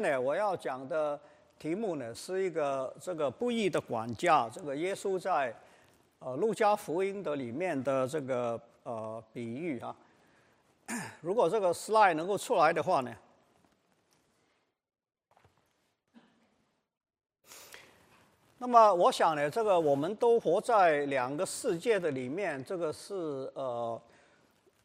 [0.00, 1.18] 呢，我要讲的
[1.58, 5.54] 题目呢是一个这个不义的管家，这个耶稣在
[6.18, 9.94] 呃路加福音的里面的这个呃比喻啊。
[11.20, 13.14] 如果这个 slide 能够出来的话呢，
[18.58, 23.14] 那么我想呢，这个我们都活在两个世界的里面，这个是
[23.54, 24.00] 呃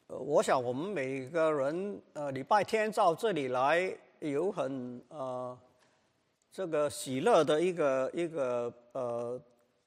[0.07, 3.95] 呃，我想我们每个人呃礼拜天到这里来。
[4.32, 5.57] 有很呃
[6.52, 9.42] 这个喜乐的一个一个呃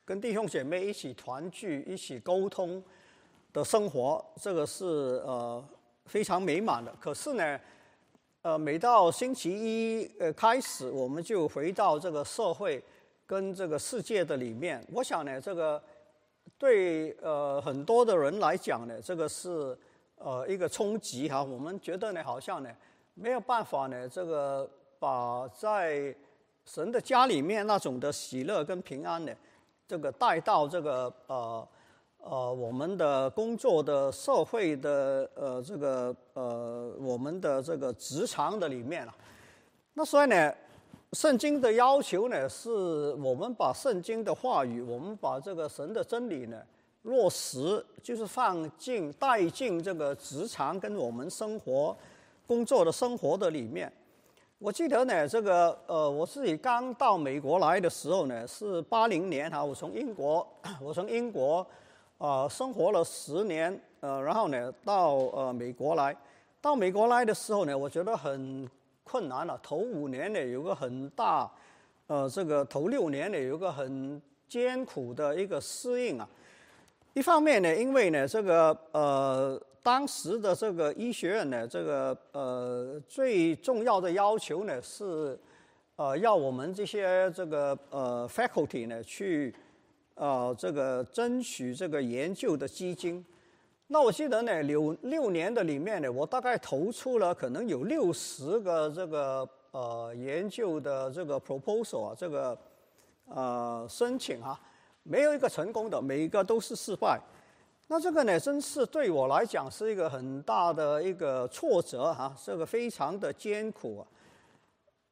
[0.05, 2.83] 跟弟兄姐妹一起团聚、一起沟通
[3.53, 4.85] 的生活，这个是
[5.25, 5.65] 呃
[6.05, 6.95] 非常美满的。
[7.01, 7.61] 可是呢，
[8.43, 12.83] 呃，每到星期一呃开始，我们就回到这个社会
[13.27, 14.85] 跟这个世界的里面。
[14.93, 15.83] 我想呢，这个
[16.59, 19.77] 对呃很多的人来讲呢，这个是
[20.17, 21.43] 呃一个冲击哈。
[21.43, 22.71] 我们觉得呢，好像呢。
[23.21, 24.69] 没有办法呢，这个
[25.01, 26.15] 把在
[26.65, 29.33] 神的家里面那种的喜乐跟平安呢，
[29.89, 31.69] 这个带到这个呃
[32.19, 39.13] 呃我们的工作的社会的呃这个呃我们的这个职场的里面了。
[39.95, 40.55] 那所以呢，
[41.13, 42.71] 圣经的要求呢，是
[43.15, 46.57] 我们把圣经的话语，我们把这个神的真理呢
[47.03, 51.97] 落实，就是放进带进这个职场跟我们生活。
[52.49, 53.93] 工作的生活的里面，
[54.59, 60.49] 我记得呢，这个呃，我自己刚到美国来的时候呢，是八零年哈，我从英国，
[60.81, 61.65] 我从英国
[62.17, 66.17] 啊生活了十年，呃，然后呢到呃美国来，
[66.59, 68.67] 到美国来的时候呢，我觉得很
[69.05, 71.51] 困难了，头五年呢有个很大，
[72.07, 76.27] 呃，这个头六年呢有个很艰苦的一个适应啊，
[77.13, 79.61] 一方面呢，因为呢这个呃。
[79.89, 85.39] 当时的这个医学院呢，这个呃最重要的要求呢是，
[85.97, 89.55] 呃要我们这些这个呃 faculty 呢去，
[90.15, 93.25] 呃这个争取这个研究的基金。
[93.87, 102.59] 那我记得呢，六六年的里面呢，我大概投出了可能有六十个这个呃研究的这个 proposal 啊，这个
[103.25, 104.61] 呃申请啊，
[105.03, 107.19] 没有一个成功的，每一个都是失败。
[107.91, 114.07] 那这个呢，真是对我来讲是一个很大的一个挫折哈，这个非常的艰苦啊。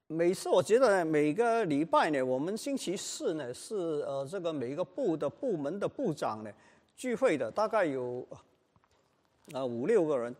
[0.09, 3.75] 每次我觉得呢每个礼拜呢，我们星期四呢是
[4.07, 6.51] 呃这个每个部的部门的部长呢
[6.95, 8.29] 聚会的，大概有
[9.55, 10.37] 呃五六个人。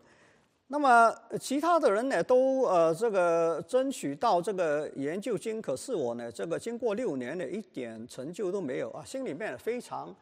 [0.67, 10.15] 那么其他的人呢都呃这个争取到这个研究金，可是我呢这个经过六年呢一点成就都没有啊，心里面非常。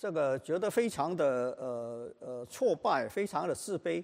[0.00, 4.02] 这个觉得非常的呃呃挫败，非常的自卑。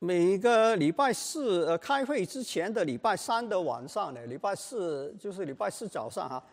[0.00, 6.44] 每个礼拜四呃开会之前的礼拜三的晚上呢，礼拜四就是礼拜四早上哈，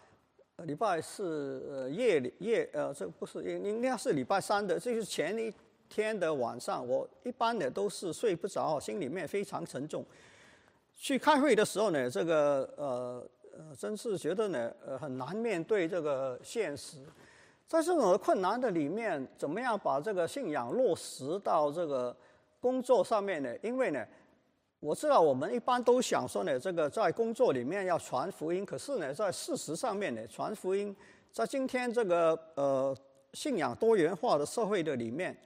[0.57, 5.51] 礼拜四呃夜里夜呃这不是应应该是礼拜三的，这是前一
[5.89, 10.05] 天的晚上，我一般呢都是睡不着，心里面非常沉重。
[10.95, 16.99] 去开会的时候呢，这个呃呃真是觉得呢呃很难面对这个现实。
[17.69, 22.13] 在这种困难的里面，怎么样把这个信仰落实到这个
[22.59, 23.55] 工作上面呢？
[23.61, 24.03] 因为呢，
[24.79, 30.95] 我知道我们一般都想说呢，这个在工作里面要传福音，可是呢，在事实上面呢，传福音
[31.31, 32.97] 在今天这个呃
[33.33, 35.37] 信仰多元化的社会的里面，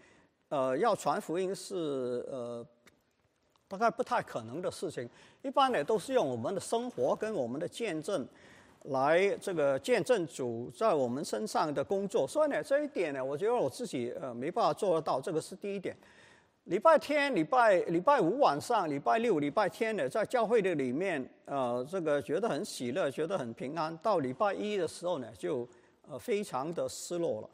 [0.47, 2.65] 呃，要传福音是呃
[3.67, 5.09] 大概不太可能的事情。
[5.41, 8.25] 一般呢，都是用我们的生活跟我们的见证。
[8.83, 15.95] 来这个见证主在我们身上的工作，所以呢，这一点呢，我觉得我自己呃没办法做得到，这个是第一点。
[16.65, 23.97] 礼拜天、礼拜礼拜五晚上、礼拜六、礼拜天呢，在教会的里面，呃，这个觉得很喜乐，觉得很平安。
[23.97, 25.67] 到礼拜一的时候呢，就
[26.09, 27.49] 呃非常的失落了。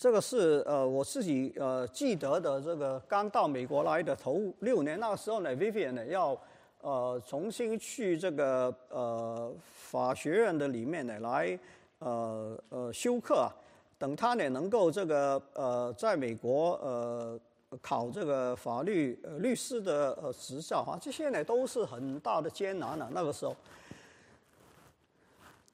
[0.00, 6.38] 这个是呃我自己呃记得的，这个刚到美国来的头六年那个时候呢，Vivian 呢要。
[6.86, 11.58] 呃，重新去这个呃法学院的里面呢，来
[11.98, 13.50] 呃呃修课啊，
[13.98, 17.36] 等他呢能够这个呃在美国呃
[17.82, 23.10] 考这个法律呃律师的呃执照啊，这些呢都是很大的艰难了。
[23.12, 23.56] 那个时候，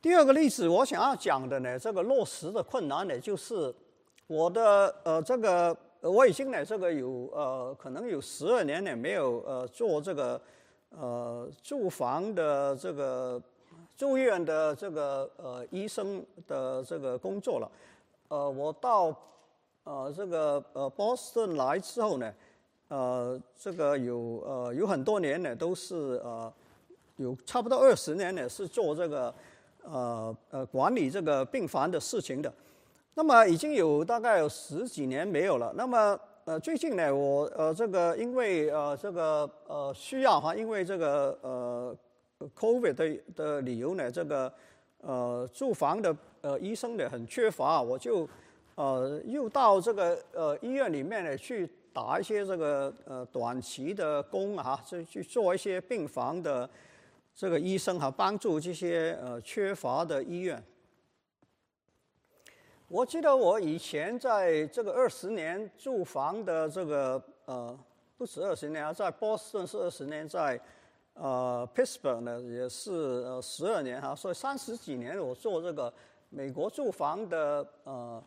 [0.00, 3.70] 第二个例子我想要讲的呢，这个落实的困难呢，就是
[4.26, 10.40] 我的呃这个我已经呢这个有呃可能有十二年呢没有呃做这个。
[10.98, 13.40] 呃，住房的这个
[13.96, 17.70] 住院的这个呃医生的这个工作了，
[18.28, 19.14] 呃，我到
[19.84, 22.32] 呃这个呃波士顿来之后呢，
[22.88, 26.52] 呃，这个有呃有很多年呢都是呃
[27.16, 29.34] 有差不多二十年呢，是做这个
[29.84, 32.52] 呃呃管理这个病房的事情的。
[33.14, 35.72] 那么已经有大概有十几年没有了。
[35.76, 41.96] 那么呃最近呢，我呃这个因为呃这个呃需要哈，因为这个呃
[42.58, 44.52] COVID 的的理由呢，这个
[45.02, 48.28] 呃住房的呃医生呢很缺乏，我就
[48.74, 56.68] 呃又到这个呃医院里面呢去打一些这个呃短期的工啊，就去做一些病房的
[57.36, 60.60] 这个医生哈，帮助这些呃缺乏的医院。
[62.92, 67.78] 我记得我以前在这个二十年住房的这个呃，
[68.18, 70.60] 不止二十年啊，在波士顿是二十年，在
[71.14, 75.90] 呃 Pittsburgh 呢也是呃十二年哈，所以三十几年我做这个
[76.28, 78.22] 美国住房的呃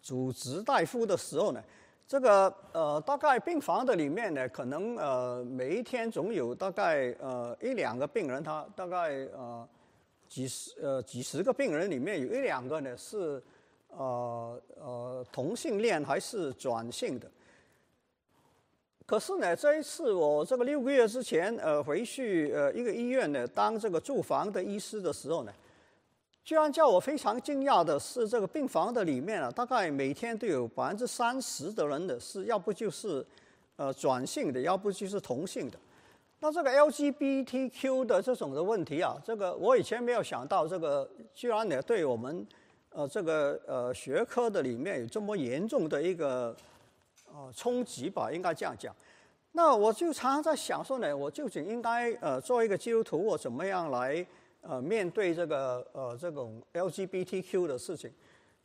[0.00, 1.60] 主治大夫的时候呢，
[2.06, 9.68] 这个呃大概病房的里面呢，可能呃每一天总有大概呃一两个病人，他大概呃
[10.28, 13.42] 几十呃几十个病人里面有一两个呢是。
[13.88, 17.30] 呃呃，同性恋还是转性的？
[19.06, 25.52] 可是呢，这一次我这个六个月之前呃回去呃一个医院呢当这个住房的医师的时候呢，
[26.42, 33.24] 居然叫我非常惊讶的是，这个病房的里面啊，大概每天都有百分之三十的人的是要不就是
[33.76, 35.78] 呃转性的，要不就是同性的。
[36.40, 42.44] 那这个 LGBTQ 的这种的问题啊，这个我以前没有想到，这个居然呢对我们。
[42.96, 46.56] 呃，这个呃学科的里面有这么严重的一个
[47.30, 48.94] 呃冲击吧，应该这样讲。
[49.52, 54.26] 那我就常常在想说呢，我究竟应该呃做一个基督徒，我怎么样来
[54.62, 58.10] 呃面对这个呃这种 LGBTQ 的事情？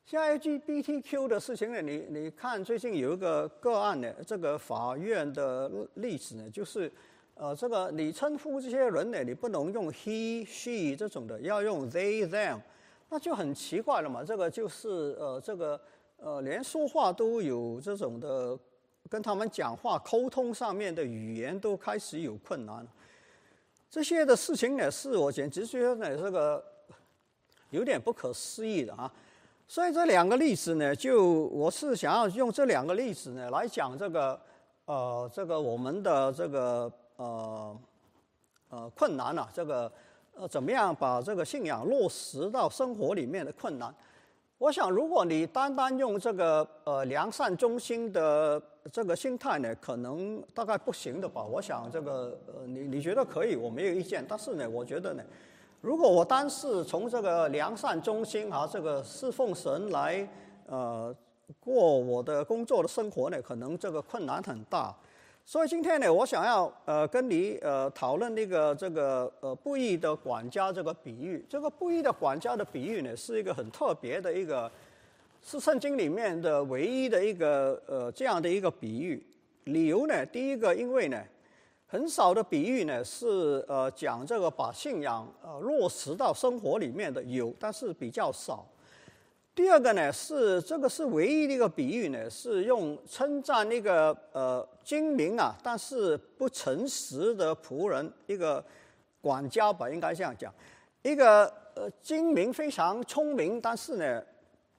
[0.05, 6.89] 像 LGBTQ 的事情呢，你你看最近有一个个案呢，这个法院的例子呢，就是
[7.33, 12.59] 呃这个你称呼这些人呢，你不能用 he、she 这种的，要用 they、them。
[13.13, 15.77] 那就很奇怪了嘛，这个就是呃，这个
[16.15, 18.57] 呃，连说话都有这种的，
[19.09, 22.87] 跟他们讲话沟通上面的语言都开始有困难。
[23.89, 26.63] 这些的事情呢，是我简直觉得呢，这个
[27.71, 29.11] 有点不可思议的啊。
[29.67, 34.39] 所以这两个例子呢，就我是想要用这两个例子呢来讲这个
[34.85, 37.77] 呃，这个我们的这个呃
[38.69, 39.91] 呃困难啊，这个。
[40.41, 43.93] 呃，怎么样把这个信仰落实到生活里面的困难？
[44.57, 48.59] 我想，如果你单单用这个呃良善中心的
[48.91, 51.43] 这个心态呢，可能大概不行的吧。
[51.43, 54.25] 我想这个呃，你你觉得可以，我没有意见。
[54.27, 55.23] 但是呢，我觉得呢，
[55.79, 60.27] 如果我单是从这个良善中心啊，这个侍奉神来
[60.65, 61.15] 呃
[61.59, 64.91] 过我的工作的生活呢，可能这个困难很大。
[65.43, 71.43] 所以今天呢，我想要呃跟你呃讨论那个这个呃布衣的管家这个比喻。
[71.49, 74.71] 这个布衣的管家的比喻呢，是一个很特别的一个，
[75.41, 79.21] 是圣经里面的唯一的一个呃这样的一个比喻。
[79.65, 81.21] 理由呢，第一个因为呢，
[81.85, 88.65] 很少的比喻呢是呃讲这个把信仰呃落实到生活里面的有，但是比较少。
[89.53, 98.63] 第二个呢是这个是唯一的一个比喻呢，是用称赞那个呃精明啊，但是不诚实的仆人，一个
[99.19, 100.53] 管家吧，应该这样讲，
[101.01, 101.45] 一个
[101.75, 104.23] 呃精明非常聪明，但是呢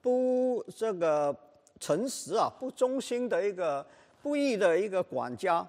[0.01, 1.33] 不这个
[1.79, 3.85] 诚实啊，不忠心的一个
[4.23, 5.65] 不义的一个管家。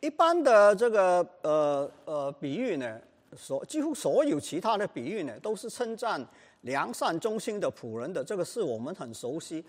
[0.00, 2.98] 一般的这个呃呃比喻呢，
[3.36, 6.26] 所几乎所有其他的比喻呢，都是称赞。
[6.66, 9.64] 良善忠心的仆人的这个是我们很熟悉，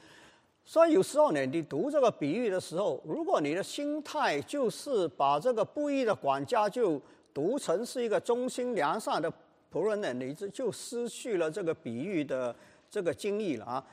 [0.66, 7.01] 所以有时候呢，你读这个比喻的时候，如果你的心态就是把这个不义的管家就
[7.34, 9.32] 读成是一个忠心良善的
[9.72, 12.54] 仆人呢，你这就失去了这个比喻的
[12.89, 13.86] 这个经义了啊！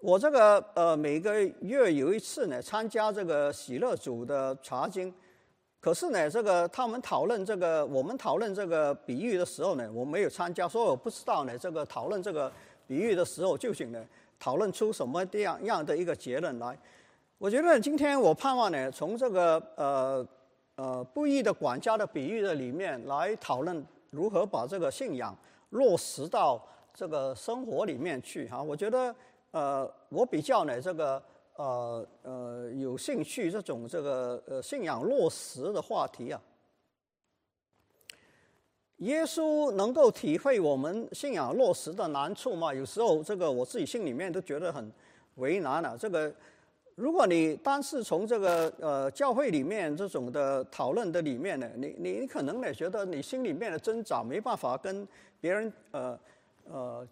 [0.00, 5.12] 我这个呃每个月有一次呢，参加这个喜乐组的查经。
[5.80, 11.58] 可是呢，这个他们讨论这个，我们讨论这个比喻的时候呢，我没有参加，所以我不知道呢。
[11.58, 12.52] 这个讨论这个
[12.86, 13.98] 比喻的时候，究竟呢
[14.38, 16.78] 讨论出什么样样的一个结论来？
[17.38, 20.26] 我觉得今天我盼望呢，从这个呃
[20.74, 25.34] 呃不义的管家的比喻的里面来讨论如何把这个信仰
[25.70, 28.62] 落实到这个生活里面去哈。
[28.62, 29.14] 我觉得
[29.52, 31.22] 呃，我比较呢这个。
[31.60, 36.40] 呃呃，有兴趣这种这个呃信仰落实的话题啊，
[38.96, 42.72] 耶稣能够体会我们信仰落实的难处吗？
[42.72, 44.90] 有时候这个我自己心里面都觉得很
[45.34, 45.98] 为难了。
[45.98, 46.32] 这个
[46.94, 55.06] 如果你单是从这个呃教会里面这种的讨论的里面呢，你你你可能呢觉得你心里面的挣扎没办法跟
[55.42, 56.18] 别人呃
[56.64, 57.08] 呃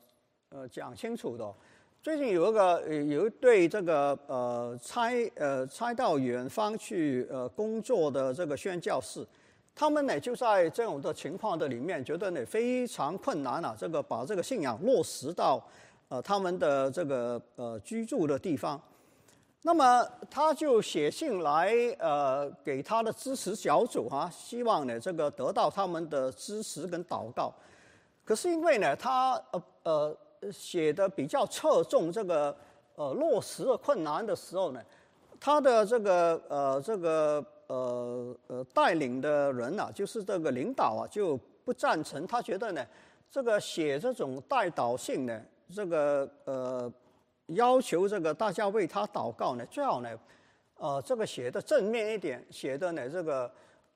[0.49, 1.55] 呃讲清楚的。
[2.00, 9.26] 最近有一个有一对这个呃差呃差到远方去呃工作的这个宣教士，
[9.75, 15.61] 他们呢就在这种的情况的里面，觉得呢非常困难啊，这个把这个信仰落实到
[16.09, 18.81] 呃他们的这个呃居住的地方。
[19.62, 27.52] 那么他就写信来，呃，给他的支持小组哈，希望呢这个得到他们的支持跟祷告。
[28.25, 30.17] 可是因为呢，他呃呃
[30.52, 32.57] 写的比较侧重这个
[32.97, 34.80] 呃落实的困难的时候呢，
[35.38, 42.26] 他的这个呃这个呃呃带领的人呐，就是这个领导啊，就不赞成。
[42.26, 42.87] 他觉得呢，
[43.30, 45.40] 这个写这种带导信呢，
[45.75, 46.92] 这个呃。
[47.52, 50.18] 要求这个大家为他祷告呢，最好呢，
[50.76, 53.50] 呃，这个写的正面一点，写的呢这个，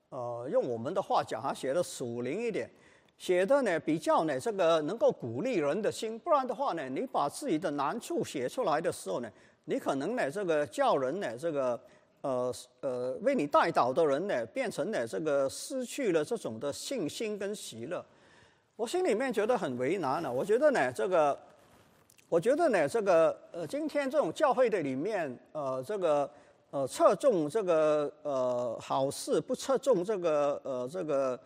[0.08, 2.70] 呃，用我们的话讲啊，写的属灵一点，
[3.18, 9.30] 写的呢比较呢这个能够鼓励人的心，不然的话呢，你把自己的难处写出来的时候呢，
[9.64, 11.80] 你可能呢这个叫人呢这个，
[12.22, 18.04] 呃呃，为你带导的人呢，变成呢这个失去了这种的信心跟喜乐，
[18.76, 21.38] 我心里面觉得很为难了，我觉得呢这个。
[22.28, 26.30] 我觉得呢，这个呃，今天这种教会的里面，呃，这个
[26.70, 31.38] 呃，侧重这个呃好事，不侧重这个呃这个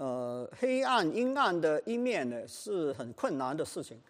[0.00, 4.00] 呃黑暗阴暗的一面呢，是很困难的事情。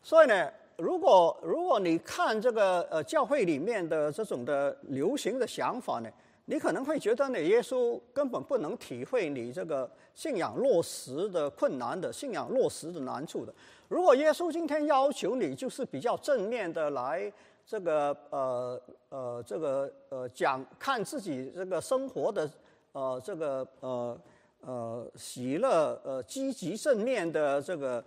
[0.00, 6.08] 所以呢，如果如果你看这个呃教会里面的这种的流行的想法呢，
[6.44, 13.52] 你可能会觉得呢，耶稣根本不能体会你这个信仰落实的困难的，信仰落实的难处的。
[13.88, 17.32] 如果耶稣今天要求你，就是比较正面的来
[17.66, 22.48] 这个呃呃这个呃讲看自己这个生活的
[22.92, 24.16] 呃这个呃
[24.60, 28.04] 呃喜乐呃积极正面的这个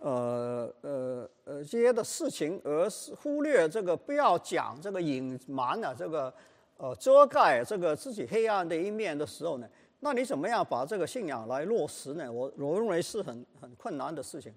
[0.00, 6.32] 呃呃呃这些的事情，而是忽略这个不要讲这个隐瞒啊这个
[6.76, 9.68] 呃遮盖这个自己黑暗的一面的时候呢，
[10.00, 12.30] 那你怎么样把这个信仰来落实呢？
[12.30, 14.54] 我我认为是很很困难的事情。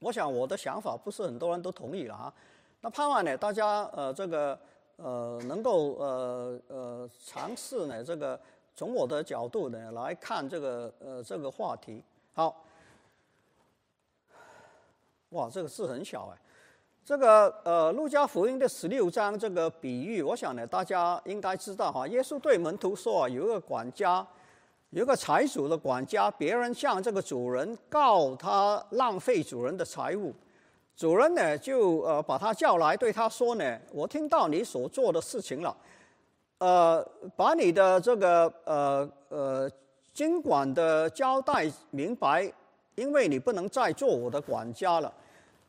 [0.00, 2.34] 我想我的想法不是很多人都同意了啊，
[2.80, 4.58] 那盼望呢大家呃这个
[4.96, 8.38] 呃能够呃呃尝试呢这个
[8.74, 12.02] 从我的角度呢来看这个呃这个话题。
[12.32, 12.64] 好，
[15.30, 16.38] 哇这个字很小哎，
[17.04, 24.26] 这个呃路加福音的十六章这个比喻，我想呢大家应该知道哈，耶稣对门徒说啊，有一个管家。
[24.94, 30.34] 有一个财主的管家，别人向这个主人告他浪费主人的财物，
[30.94, 35.74] 主人呢就呃把他叫来，对他说呢：“我听到你所做的事情了，
[36.62, 37.04] 呃，
[37.34, 39.70] 把你的这个呃呃
[40.12, 42.52] 经管的交代明白，
[42.94, 45.12] 因为你不能再做我的管家了。”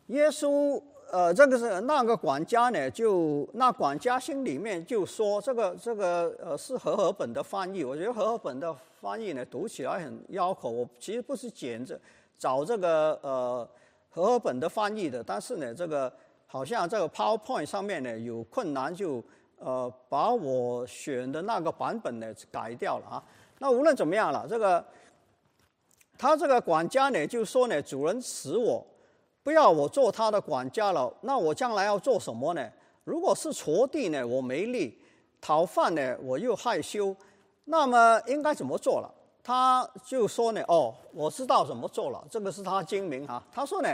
[0.07, 0.81] 耶稣。
[1.11, 10.71] 呃，这个是那个管家呢，就那管家心里面就说，这个这个呃是和合本的翻译，我觉得和合本的翻译呢读起来很绕口。
[10.71, 11.99] 我其实不是捡着
[12.39, 13.69] 找这个呃
[14.09, 16.11] 和合本的翻译的，但是呢，这个
[16.47, 19.23] 好像这个 PowerPoint 上面呢有困难，就
[19.63, 23.23] 呃把我选的那个版本呢改掉了啊。
[23.59, 24.83] 那无论怎么样了，这个
[26.17, 28.85] 他这个管家呢就说呢，主人使我。
[29.43, 32.65] 不要我做他的管家了，那我将来要做什么呢？
[33.03, 34.97] 如果是锄地呢，我没力；
[35.41, 37.13] 讨饭呢，我又害羞。
[37.65, 39.13] 那么应该怎么做了？
[39.43, 43.43] 他就说呢：“哦，我知道怎么做了。”这个是他精明哈。
[43.51, 43.89] 他说呢：“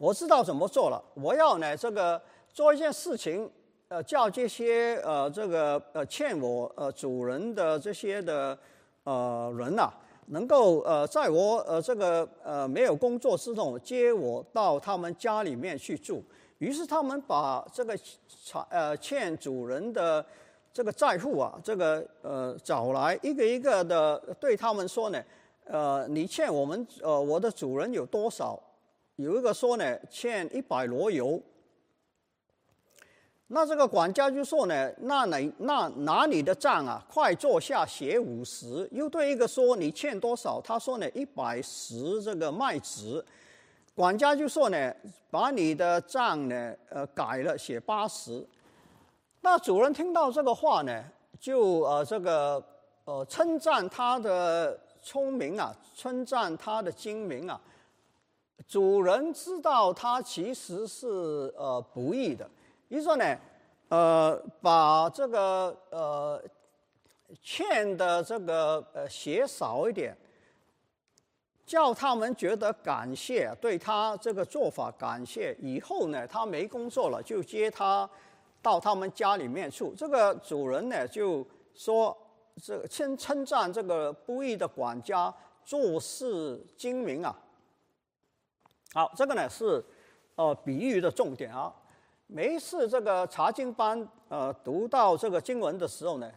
[0.00, 0.98] 我知道怎么做了。
[1.12, 2.18] 我要呢这个
[2.54, 3.50] 做一件事情，
[3.94, 8.58] 呃，叫这些呃这个呃欠我呃主人的这些的
[9.04, 9.88] 呃人呐。”
[10.28, 16.24] 能够呃，在我呃这个呃没有工作之中接我到他们家里面去住，
[16.58, 20.24] 于是他们把这个财呃欠主人的
[20.72, 25.22] 这个债户啊，这个呃找来一个一个的对他们说呢，
[25.66, 28.58] 呃你欠我们呃我的主人有多少？
[29.16, 31.40] 有一个说呢欠一百罗油。
[33.54, 38.88] 那这个管家就说呢，那哪那拿你的账啊，快坐下写五十。
[38.90, 40.60] 又对一个说你欠多少？
[40.60, 43.24] 他说呢一百十这个麦子。
[43.94, 44.92] 管家就说呢，
[45.30, 48.44] 把你的账呢呃改了写八十。
[49.40, 51.04] 那主人听到这个话呢，
[51.38, 52.60] 就呃这个
[53.04, 57.60] 呃称赞他的聪明啊，称赞他的精明啊。
[58.66, 61.06] 主人知道他其实是
[61.56, 62.50] 呃不易的。
[62.94, 63.36] 于是说呢，
[63.88, 66.40] 呃，把这个呃
[67.42, 70.16] 欠的这个呃写少一点，
[71.66, 75.56] 叫他们觉得感谢，对他这个做法感谢。
[75.60, 78.08] 以后呢，他没工作了，就接他
[78.62, 79.92] 到他们家里面住。
[79.96, 82.16] 这个主人呢，就说
[82.62, 85.34] 这称称赞这个不义的管家
[85.64, 87.36] 做事精明啊。
[88.92, 89.84] 好，这个呢是
[90.36, 91.74] 呃比喻的重点啊。
[92.26, 96.30] 每一次这个查经班，呃，读到这个经文的时候呢，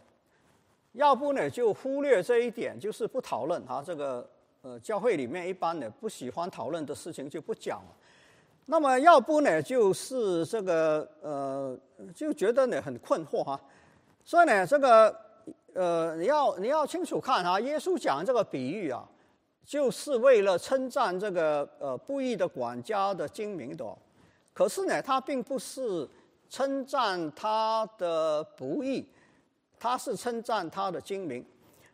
[0.91, 3.81] 要不呢就忽略这一点，就是不讨论啊。
[3.83, 4.29] 这个
[4.61, 7.95] 呃，教会里面一般呢不喜欢讨论的事情就不讲了。
[8.65, 11.77] 那么要不呢就是这个呃，
[12.13, 13.59] 就觉得呢很困惑哈。
[14.25, 15.15] 所以呢，这个
[15.73, 19.07] 呃，你要你要清楚看哈，耶稣讲这个比喻啊，
[19.63, 23.85] 就是为了称赞这个呃不义的管家的精明的。
[24.57, 26.09] 可是呢，他并不是
[26.49, 29.07] 称赞他的不义，
[29.79, 31.45] 他是称赞他的精明。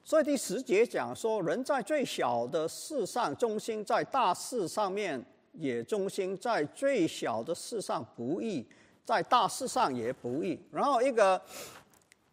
[0.01, 8.65] 所以第十节讲说，人在最小的事上忠心，在大事上面也忠心；在最小的事上不义，
[9.03, 10.57] 在大事上也不义。
[10.71, 11.41] 然后一个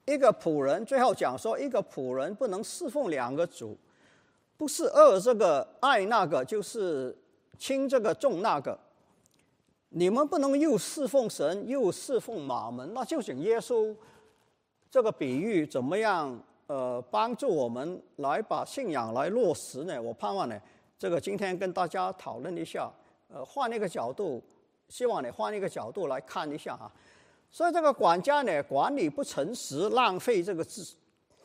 [0.04, 3.76] 一个仆人最后讲说，一个仆人不能侍奉两个主，
[4.56, 7.18] 不是恶这个爱那个，就是
[7.58, 8.78] 轻这个重那个。
[9.90, 13.94] 你们不能又侍奉神又侍奉马门，那就请耶稣
[14.90, 16.40] 这个比喻怎么样？
[16.68, 20.00] 呃，帮助我们来把信仰来落实呢？
[20.00, 20.56] 我盼望呢，
[20.96, 22.88] 这个今天跟大家讨论一下，
[23.26, 24.40] 呃，换一个角度，
[24.88, 26.88] 希望你换一个角度来看一下哈。
[27.50, 30.94] 所以这个管家呢，管理不诚实，浪费这个资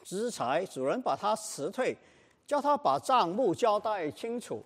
[0.03, 1.97] 资财，主人把他辞退，
[2.45, 4.61] 叫他把账目交代清楚。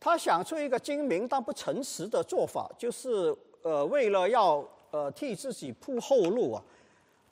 [0.00, 6.62] 他想出一个精明但不诚实的做法，就是呃，为了要呃替自己铺后路啊。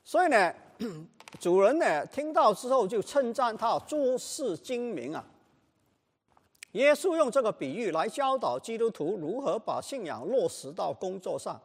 [0.02, 0.52] 所以呢，
[1.38, 5.25] 主人呢听到之后就称赞他做事精明啊。
[6.73, 11.60] 耶稣用这个比喻来教导基督徒如何把信仰落实到工作上。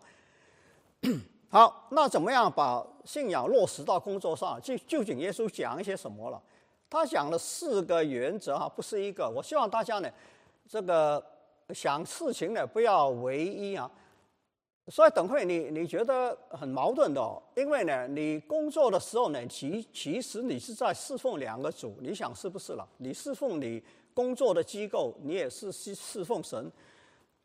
[1.49, 4.61] 好，那怎么样把信仰落实到工作上？
[4.61, 6.39] 就究竟耶稣讲一些什么了？
[6.89, 9.27] 他讲了四个原则啊，不是一个。
[9.27, 10.09] 我希望大家呢。
[10.71, 11.21] 这个
[11.73, 13.91] 想事情呢，不要唯一啊，
[14.87, 17.21] 所以等会你你觉得很矛盾的，
[17.57, 22.87] 因为呢，你工作的时候呢，其其实你是在侍奉两个主，你想是不是了？
[22.99, 26.71] 你侍奉你工作的机构，你也是侍侍奉神。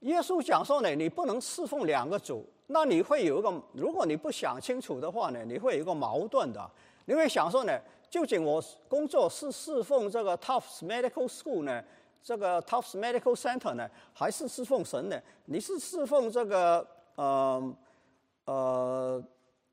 [0.01, 6.71] 耶稣讲说呢，你不能侍奉两个主，那你会有一个，如果你不想清楚的话呢，你会有一个矛盾的，
[7.07, 7.77] 你会想说呢，
[8.09, 11.83] 究竟我工作是侍奉这个 Tufts Medical School 呢？
[12.23, 15.17] 这个 Tufts Medical Center 呢，还是侍奉神呢？
[15.45, 17.75] 你是侍奉这个呃
[18.47, 19.25] 呃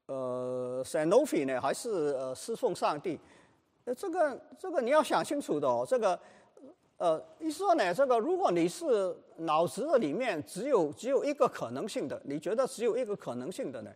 [0.06, 3.19] 呃 Sanofi 呢，还是呃侍奉上帝？
[3.86, 5.84] 呃，这个这个你要想清楚的哦。
[5.88, 6.19] 这个
[6.97, 13.91] 呃，一说呢，这个如果你是脑子的里面只有只有一个可能性的，你觉得只有一个可能性的呢，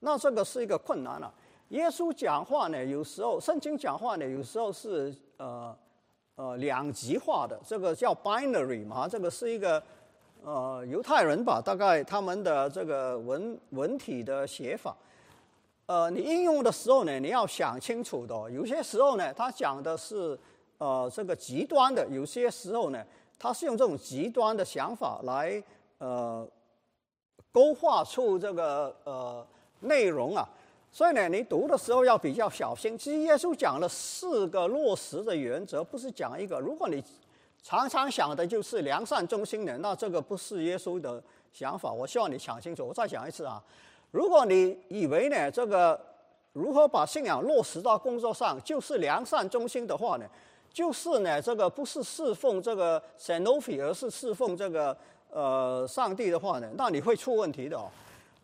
[0.00, 1.32] 那这个是一个困难了。
[1.68, 5.76] 耶稣讲话呢，有时候圣经讲话呢，有时候是呃。
[6.40, 9.82] 呃，两极化的这个叫 binary 嘛，这个是一个
[10.42, 14.96] 呃犹太人吧，大概他们的这个文文体的写法。
[15.84, 18.50] 呃，你应用的时候呢，你要想清楚的。
[18.50, 20.38] 有些时候呢，他讲的是
[20.78, 23.04] 呃这个极端的；有些时候呢，
[23.38, 25.62] 他是用这种极端的想法来
[25.98, 26.48] 呃
[27.52, 29.46] 勾画出这个呃
[29.80, 30.48] 内容啊。
[30.92, 32.98] 所以呢，你读的时候要比较小心。
[32.98, 36.58] 其实耶稣讲了四个落实的原则，不是讲一个。
[36.58, 37.02] 如果你
[37.62, 41.22] 常常想的就是良善忠心的，那这个不是耶稣的
[41.52, 41.92] 想法。
[41.92, 42.86] 我希望你想清楚。
[42.86, 43.62] 我再讲一次啊，
[44.10, 45.98] 如果你以为呢，这个
[46.54, 50.26] 如何把信仰落实到工作上就是良善忠心的话呢，
[50.72, 54.96] 就是呢，这个不是侍奉这个 Sanofi，而是侍奉这个
[55.30, 57.88] 呃上帝的话呢，那你会出问题的哦。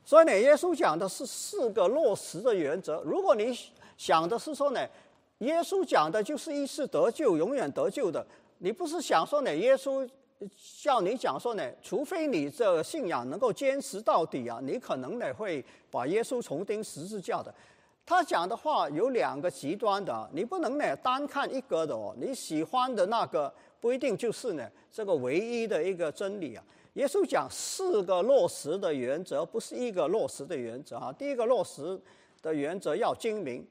[0.06, 3.02] 所以呢，耶稣讲的是四个落实的原则。
[3.04, 3.52] 如果你
[3.98, 4.80] 想的是说呢，
[5.38, 8.24] 耶稣讲的就是一次得救，永远得救的，
[8.58, 10.08] 你不是想说呢，耶稣
[10.80, 17.52] 叫你讲说呢，除非你这信仰能够坚持到底啊，你可能呢会把耶稣重钉十字架的。
[18.04, 26.62] 他讲的话有两个极端的，你不能呢单看一个的哦，你喜欢的那个不一定就是呢这个唯一的一个真理啊。
[26.96, 31.12] 耶稣讲四个落实的原则，不是一个落实的原则哈。
[31.12, 32.00] 第一个落实
[32.40, 33.62] 的原则要精明，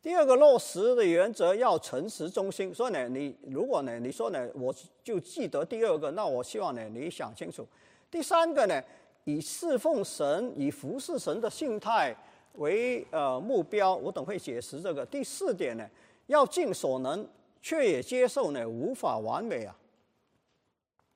[0.00, 2.74] 第二个落实的原则要诚实忠心。
[2.74, 7.68] 所以呢，你如果呢，你说呢，我就记得第二个，那我希望呢，你想清楚。
[8.10, 8.82] 第三个呢，
[9.24, 12.16] 以侍奉神、以服侍神的心态
[12.54, 15.04] 为呃目标，我等会解释这个。
[15.04, 15.86] 第四点呢，
[16.26, 17.28] 要尽所能，
[17.60, 19.76] 却也接受呢无法完美啊。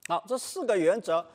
[0.08, 1.26] 好，这四个原则，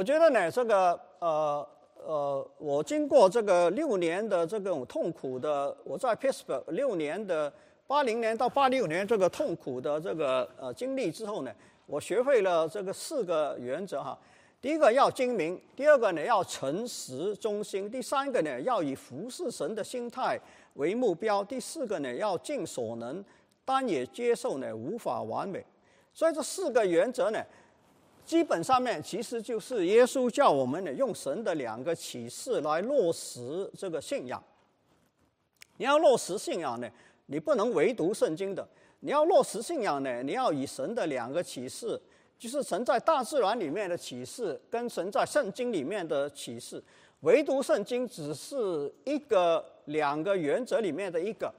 [0.00, 1.68] 我觉得呢，这个呃
[2.06, 7.52] 呃，我经过这个六年的这种痛苦的，我在 pisco 六年的
[7.86, 11.52] 八零年到八六年这个痛苦的这个呃经历之后呢，
[11.84, 14.18] 我学会了这个四个原则哈。
[14.62, 20.40] 第一个要精明，第二个呢要诚实忠心，第三个呢要以服侍神的心态
[20.76, 23.22] 为目标，第四个呢要尽所能，
[23.66, 25.62] 但也接受呢无法完美。
[26.14, 27.38] 所以这四个原则呢，
[28.30, 34.40] 基本上面其实就是耶稣叫我们呢用神的两个启示来落实这个信仰。
[35.78, 36.88] 你要落实信仰呢，
[37.26, 38.64] 你不能唯独圣经的，
[39.00, 42.00] 你要落实信仰呢，你要以神的两个启示。
[42.38, 46.80] 就是神在大自然里面的启示，跟神在圣经里面的启示，
[47.22, 51.52] 唯独圣经只是一个两个原则里面的一个。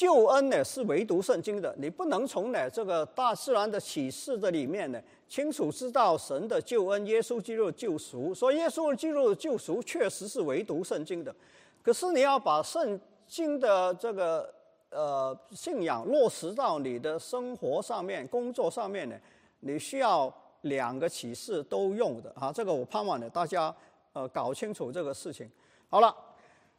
[0.00, 8.34] 救恩呢是唯独圣经的，你不能从呢这个大自然的启示的里面呢清楚知道神的救恩，耶稣基督的救赎。
[8.34, 11.34] 所以耶稣基督的救赎确实是唯独圣经的，
[11.82, 14.50] 可是你要把圣经的这个
[14.88, 19.14] 呃信仰落实到你的生活上面、工作上面呢？
[19.60, 23.74] 你需要两个启示都用的啊，这个我盼望呢大家
[24.14, 25.46] 呃搞清楚这个事情。
[25.90, 26.16] 好了，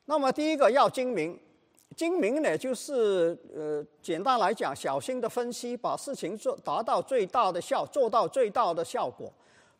[0.05, 1.39] 那么第一个要精明，
[1.95, 9.31] 精明呢就是呃简单来讲，小心的分析，把事情做达到最大的效，做到最大的效果。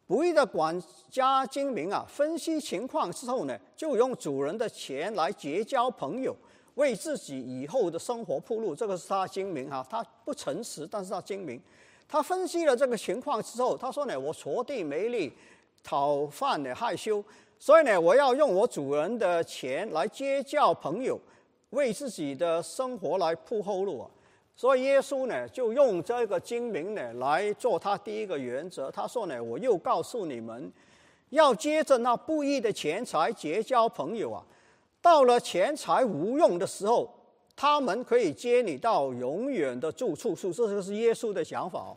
[0.05, 0.77] 不义的管
[1.09, 6.35] 家精明啊，分析情况之后呢，就用主人的钱来结交朋友，
[6.75, 8.75] 为自己以后的生活铺路。
[8.75, 11.61] 这个是他精明哈，他不诚实，但是他精明。
[12.09, 15.31] 他分析了这个情况之后，他说呢：“我锄地没力，
[15.81, 17.23] 讨饭呢害羞，
[17.57, 21.17] 所以呢，我要用我主人的钱来结交朋友，
[21.71, 24.09] 为自己的生活来铺后路啊。
[24.55, 28.89] 所以耶稣呢，就用这个精明呢来做他第一个原则。
[28.89, 30.71] 他说呢：我又告诉你们，
[31.31, 34.45] 要接着那不义的钱财结交朋友啊。
[35.01, 37.13] 到了钱财无用的时候。”
[37.53, 41.95] 他们可以接你到永远的住处处，这就是耶稣的想法。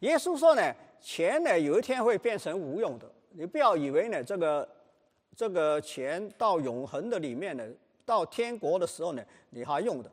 [0.00, 4.68] 耶稣说呢，钱呢有一天会变成无用的，你不要以为呢这个
[5.36, 7.64] 这个钱到永恒的里面呢，
[8.04, 10.10] 到天国的时候呢你还用的。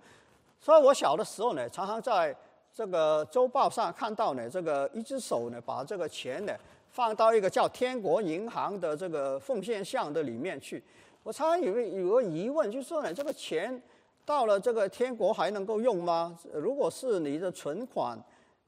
[0.59, 2.35] 所以我小的时候呢，常常在
[2.73, 6.53] 这个周报上看到呢，这个一只手呢把这个钱呢
[6.91, 10.83] 放到一个叫天国银行的这个奉献箱的里面去。
[11.23, 13.81] 我常常有个有个疑问，就是说呢，这个钱。
[14.23, 16.37] 到了这个天国还能够用吗？
[16.53, 18.17] 如果是你的存款，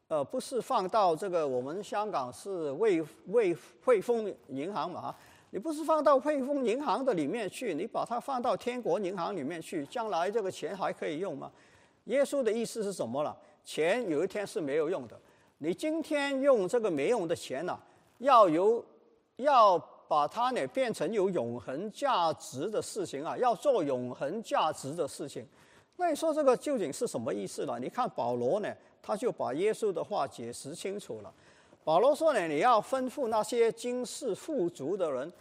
[0.07, 2.99] 呃，不是放到这个我们香港是汇
[3.31, 3.55] 汇
[3.85, 5.15] 汇丰银行嘛？
[5.53, 11.51] 你不是放到汇丰银行的里面去，你把它放到天国银行里面去，将来这个钱还可以用吗？
[12.05, 13.37] 耶稣的意思是什么了？
[13.63, 15.15] 钱有一天是没有用的。
[15.59, 17.79] 你今天用这个没用的钱呢，
[18.17, 18.83] 要由
[19.35, 19.79] 要。
[20.05, 25.43] 把它呢变成有永恒价值的事情啊，要做永恒价值的事情。
[25.95, 27.79] 那你说这个究竟是什么意思呢？
[27.79, 31.33] 你看保罗呢，他就把耶稣的话解释清楚了。
[31.83, 35.31] 保罗说呢，你要吩咐那些经世富足的人，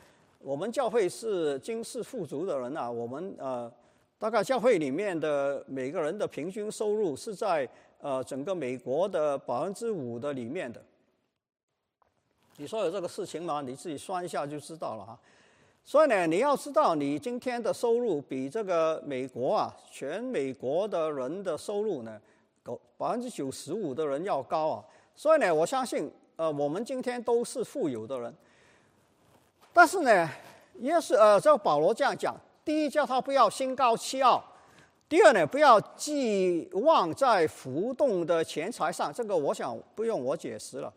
[0.41, 2.91] 我们教会是经世富足的人啊。
[2.91, 3.73] 我们呃，
[4.19, 7.69] 大概教会里面的每个人的平均收入是在
[8.01, 10.83] 呃整个美国的百分之五的里面的。
[12.57, 13.63] 你说有这个事情吗？
[13.65, 15.19] 你自己算一下就知道了哈。
[15.85, 22.21] 所以呢，你要知道，你今天的收入比这个美国啊，全美国的人的收入呢，
[22.65, 24.85] 高百分之九十五的人要高啊。
[25.15, 26.11] 所以呢，我相信，
[26.43, 28.35] 呃，我们今天都是富有的人。
[29.73, 30.29] 但是呢，
[30.75, 34.43] 也是呃，这保罗这样讲：第一，叫他不要心高气傲；
[35.09, 39.15] 第二呢，不要寄望在浮动的钱财上。
[39.15, 40.93] 这个我想不用我解释了。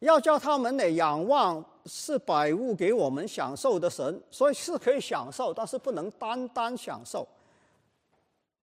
[0.00, 7.26] 要叫他们呢仰望是百物给我们享受的神，所以是可以享受，但是不能单单享受。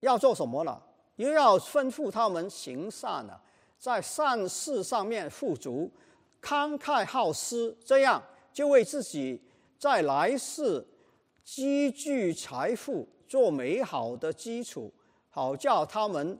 [0.02, 0.80] 要做什么呢？
[1.16, 3.34] 又要吩咐他们行善呢，
[3.82, 5.90] 在善事上面富足，
[6.40, 8.22] 慷慨好施，这样
[8.54, 9.42] 就为自己
[9.80, 10.86] 在来世
[11.44, 14.94] 积聚财富做美好的基础，
[15.32, 16.38] 好叫他们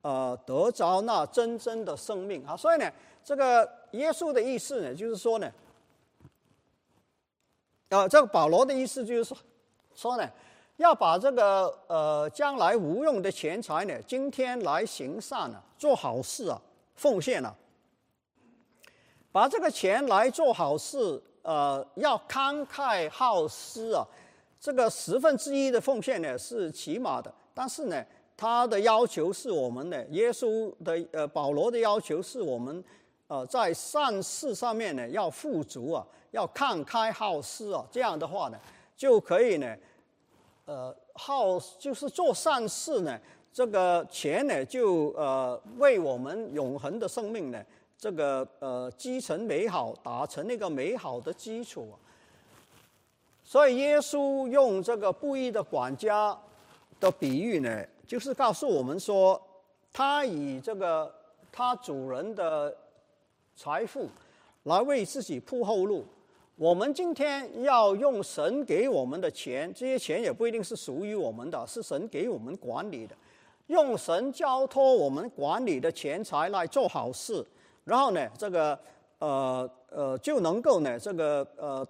[0.00, 2.56] 呃得着那真正的生命啊！
[2.56, 2.92] 所以呢。
[3.24, 5.48] 这个耶稣的意思呢，就是说呢，
[7.90, 9.38] 呃，这个保罗的意思就是说，
[9.94, 10.28] 说呢，
[10.78, 16.60] 要把这个呃将来无用的钱财呢，今天来行善啊，做好事啊，
[16.94, 17.56] 奉献了，
[19.30, 24.06] 把这个钱来做好事，呃，要慷慨好施啊，
[24.60, 28.04] 这个十分之一的奉献呢是起码的，但是呢，
[28.36, 32.84] 他的要求是我们呢，耶稣的呃保罗的要求是我们，
[33.26, 38.58] 呃，在善事上面呢要富足啊，要慷慨好施啊，这样的话呢，
[38.96, 39.76] 就可以呢，
[40.66, 43.18] 呃，好就是做善事呢，
[43.52, 47.62] 这个钱呢就呃为我们永恒的生命呢，
[47.98, 51.88] 这个呃积成美好，打成那个美好的基础。
[53.44, 56.34] 所以耶稣用这个布衣的管家
[56.98, 59.38] 的比喻呢，就是告诉我们说，
[59.92, 61.12] 他以这个
[61.50, 62.74] 他主人的
[63.54, 64.08] 财富
[64.62, 66.04] 来为自己铺后路。
[66.56, 73.14] 我们今天要用神给我们的钱，这些钱也不一定是属于我们的，是神给我们管理的。
[73.66, 77.44] 用神交托我们管理的钱财来做好事，
[77.84, 78.78] 然后呢，这个
[79.18, 81.86] 呃呃就能够呢，这个呃。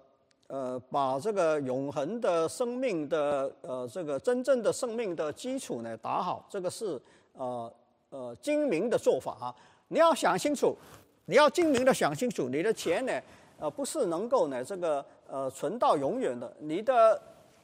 [0.47, 7.73] 呃，把这个永恒的生命的呃，这个真正的生命的基础呢打好，这个是呃
[8.11, 9.55] 呃精明的做法啊。
[9.87, 10.75] 你要想清楚，
[11.25, 13.19] 你要精明的想清楚，你的钱呢，
[13.57, 16.53] 呃，不是能够呢这个呃存到永远的。
[16.59, 17.19] 你的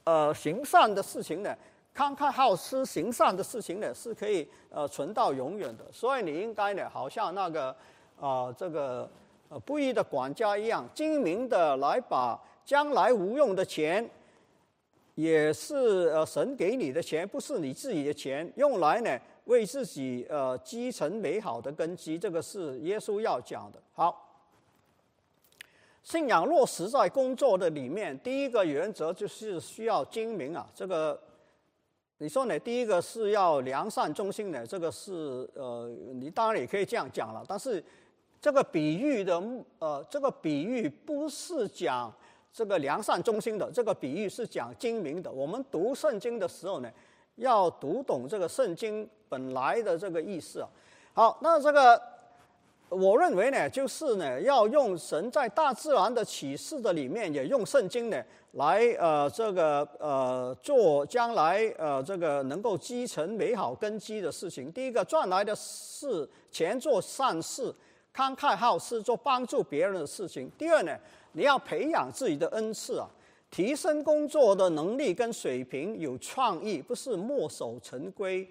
[0.06, 1.56] 呃行善的事情呢，
[2.00, 5.84] 慷慨好施行善的事情呢，是可以呃存到永远的。
[5.92, 7.76] 所以你应该呢，好像那个
[8.18, 9.10] 啊这个
[9.50, 12.40] 呃不义的管家一样，精明的来把。
[12.64, 14.08] 将来无用的钱，
[15.16, 15.76] 也是
[16.14, 22.16] 呃神给你的钱，不是你自己的钱，用来呢为自己呃积成美好的根基。
[22.16, 23.82] 这个是耶稣要讲的。
[23.92, 24.40] 好，
[26.04, 30.70] 信仰落实在工作的里面，第一个原则就是需要精明啊。
[30.76, 31.20] 这个
[32.22, 32.60] 你说呢？
[32.60, 37.44] 第一个是要良善忠心的，这个是呃，你当然也可以这样讲了。
[37.48, 37.84] 但是
[38.42, 39.42] 这个比喻的
[39.80, 42.14] 呃，这个比喻不是讲。
[42.52, 45.32] 这个良善忠心的这个比喻是讲精明的。
[45.32, 46.92] 我们读圣经的时候呢，
[47.36, 50.68] 要读懂这个圣经本来的这个意思啊。
[51.14, 52.02] 好，那这个
[52.90, 58.22] 我认为呢，就是呢，要用神在大自然的启示的里面，也用圣经呢
[58.54, 64.72] 来呃这个呃做将来呃这个能够积成美好根基的事情。
[64.72, 67.74] 第一个赚来的是钱做善事，
[68.16, 70.52] 慷慨好施做帮助别人的事情。
[70.58, 70.96] 第二呢。
[71.34, 73.08] 你要培养自己的恩赐啊，
[73.52, 78.46] 提升工作的能力跟水平，有创意，不是墨守成规。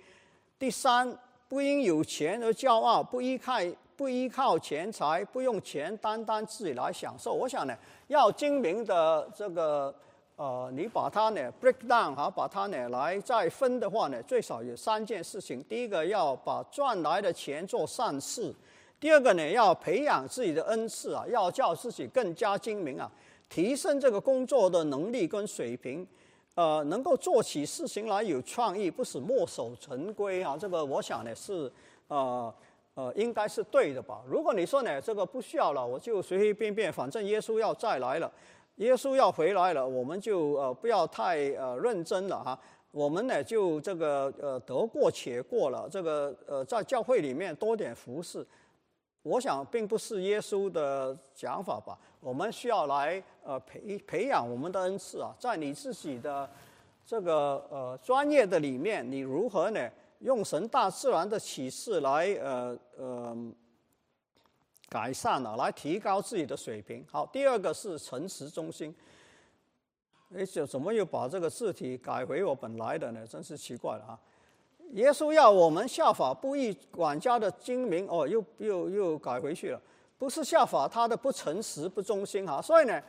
[0.60, 1.12] 第三，
[1.48, 3.54] 不因有钱而骄傲，不依靠
[3.98, 7.32] 不依靠钱财，不用钱单单自己来享受。
[7.32, 9.92] 我想呢，要精明的这个
[10.36, 15.60] 呃，你把它呢 break down 哈，把它呢来再分的话呢，最少有三件事情。
[15.64, 18.54] 第一个要把赚来的钱做善事。
[19.00, 23.10] 第二个呢，要培养自己的恩赐啊，要叫自己更加精明啊，
[23.48, 26.06] 提升这个工作的能力跟水平，
[26.54, 30.56] 呃，能够做起事情来有创意，不是墨守成规啊。
[30.56, 31.68] 这个我想呢是，
[32.06, 32.54] 呃
[32.98, 34.20] 呃，应该是对的吧？
[34.26, 38.28] 如果你说呢，这个不需要了，我就随随便便，反正耶稣要再来了，
[38.78, 42.58] 耶稣要回来了，我们就呃不要太呃认真了哈。
[42.90, 48.44] 我们呢就这个呃得过且过了，这个呃在教会里面多点服侍。
[49.22, 51.96] 我想并不是耶稣的讲法吧？
[52.18, 56.50] 我们需要来呃培培养我们的恩赐啊，在你自己的
[57.06, 59.88] 这个呃专业的里面，你如何呢？
[60.20, 63.36] 用神大自然的启示来呃呃
[64.88, 67.04] 改善啊，来提高自己的水平。
[67.10, 68.94] 好，第二个是诚实忠心。
[70.34, 73.26] 哎，怎怎么又把这个字体改回我本来的呢？
[73.26, 74.18] 真是奇怪了啊！
[74.92, 79.80] 耶稣要我们效法不义管家的精明，哦，又又又改回去了，
[80.18, 82.60] 不是效法他的不诚实、不忠心哈。
[82.60, 83.02] 所以呢，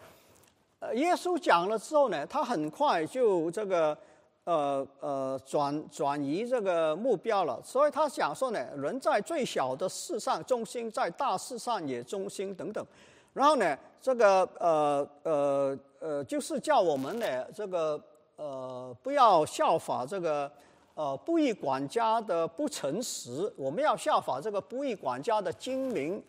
[0.79, 3.97] 呃，耶稣讲了之后呢，他很快就这个
[4.43, 7.59] 呃呃转转移这个目标了。
[7.63, 12.85] 所以他讲说呢，人在最小的事上忠心，在大事上也忠心等等。
[13.33, 18.01] 然后呢，这个呃呃呃，就是叫我们呢，这个
[18.35, 20.51] 呃不要效法这个。
[20.95, 26.21] 呃，不义管家的不诚实，我们要效法这个不义管家的精明、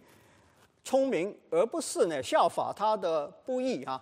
[0.84, 4.00] 聪明，而不是呢效法他的不义啊。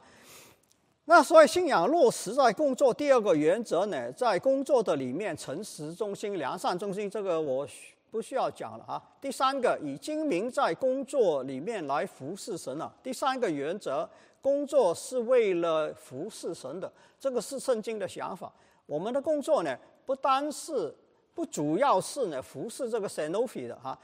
[1.10, 7.66] 那所以信仰落实在工作，第二个原则呢，在工作的里面，诚实中心、良善中心，这个我
[8.10, 9.02] 不需要讲了啊。
[9.18, 12.94] 第三个，以精明在工作里面来服侍神了。
[13.02, 14.06] 第三个原则，
[14.42, 18.52] 工作是为了服侍神的，这个是圣经的想法。
[18.84, 19.74] 我们的工作呢？
[20.04, 20.94] 不单是，
[21.32, 23.98] 不主要是呢服侍这个 Sanofi 的哈，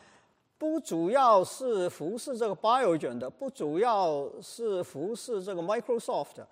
[0.57, 6.43] 不主要是服侍这个 Biogen 的，不主要是服侍这个 Microsoft。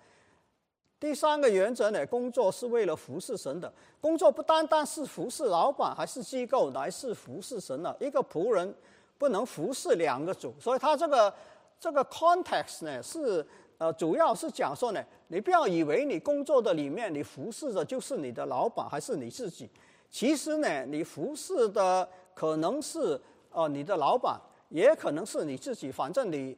[1.03, 3.69] 第三个原则呢，工作是为了服侍神的。
[3.99, 7.93] 工作不单单是服侍老板，还是机构，乃是服侍神的。
[7.99, 8.73] 一个仆人
[9.17, 11.33] 不能服侍两个主，所以他这个
[11.77, 13.45] 这个 context 呢，是
[13.79, 19.69] 呃，主要是讲说呢，你不要以为你工作的里面你服侍的就是你的老板，还是你自己。
[20.09, 23.19] 其实呢，你服侍的可能是
[23.51, 24.39] 呃你的老板，
[24.69, 26.57] 也可能是你自己，反正你。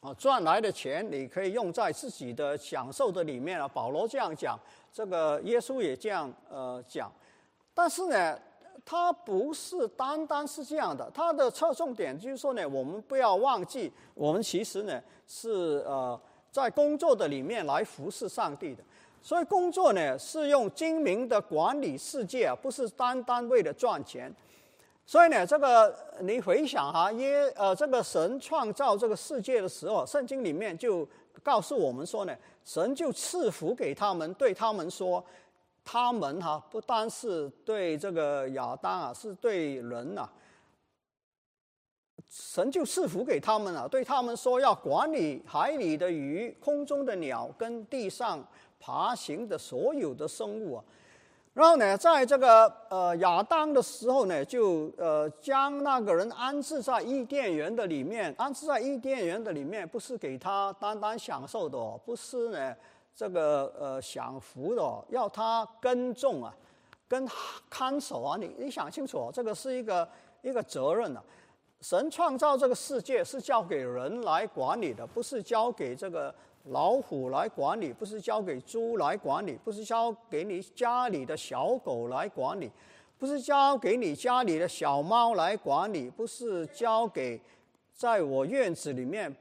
[0.00, 3.68] 啊，赚来的钱你可以用在自己的享受的里面啊。
[3.68, 4.58] 保罗这样讲，
[4.90, 7.12] 这个耶稣也这样呃讲。
[7.74, 8.38] 但是呢，
[8.82, 16.18] 他不是单单是这样的，他的侧重点就是说呢，我们不要忘记，我们其实呢是呃
[16.50, 18.82] 在工作的里面来服侍上帝的。
[19.20, 24.34] 所以工作呢是用精明的管理世界啊，不是单单为了赚钱。
[25.10, 31.04] 所以呢，这个你回想哈，耶呃，这个神创造这个世界的时候，圣经里面就
[31.42, 35.24] 告诉我们说呢，神就赐福给他们，对他们说，
[35.82, 40.28] 他们哈不单是对这个亚当啊，是对人呐，
[42.28, 48.46] 神就赐福给他们啊，对他们说要管理海里的鱼、空中的鸟跟地上
[48.78, 50.84] 爬行的所有的生物啊。
[51.52, 62.74] 然后呢，在这个呃亚当的时候呢，就呃将那个人安置在伊甸园的里面，安置在伊甸园的里面，不是给他单单享受的，哦不是呢
[63.16, 66.54] 这个呃享福的，哦要他耕种啊，
[67.08, 67.26] 跟
[67.68, 70.08] 看守啊，你你想清楚，这个是一个
[70.42, 71.22] 一个责任啊。
[71.80, 76.32] 神创造这个世界是交给人来管理的，不是交给这个。
[76.70, 82.70] 老虎来管理，不是交给猪来管理，不是交给你家里的小狗来管理，
[83.18, 87.40] 不是交给你家里的小猫来管理，不是交给
[87.92, 89.34] 在我院子里面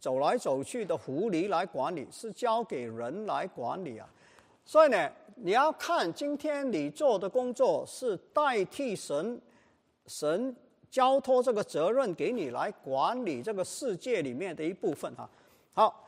[0.00, 4.08] 走来走去的狐狸来管理，是交给人来管理啊。
[4.64, 9.38] 所以呢，你要看今天你做的工作是代替神，
[10.06, 10.56] 神
[10.90, 15.28] 交托这个责任给你来管理这个世界里面的一部分啊。
[15.74, 16.01] 好。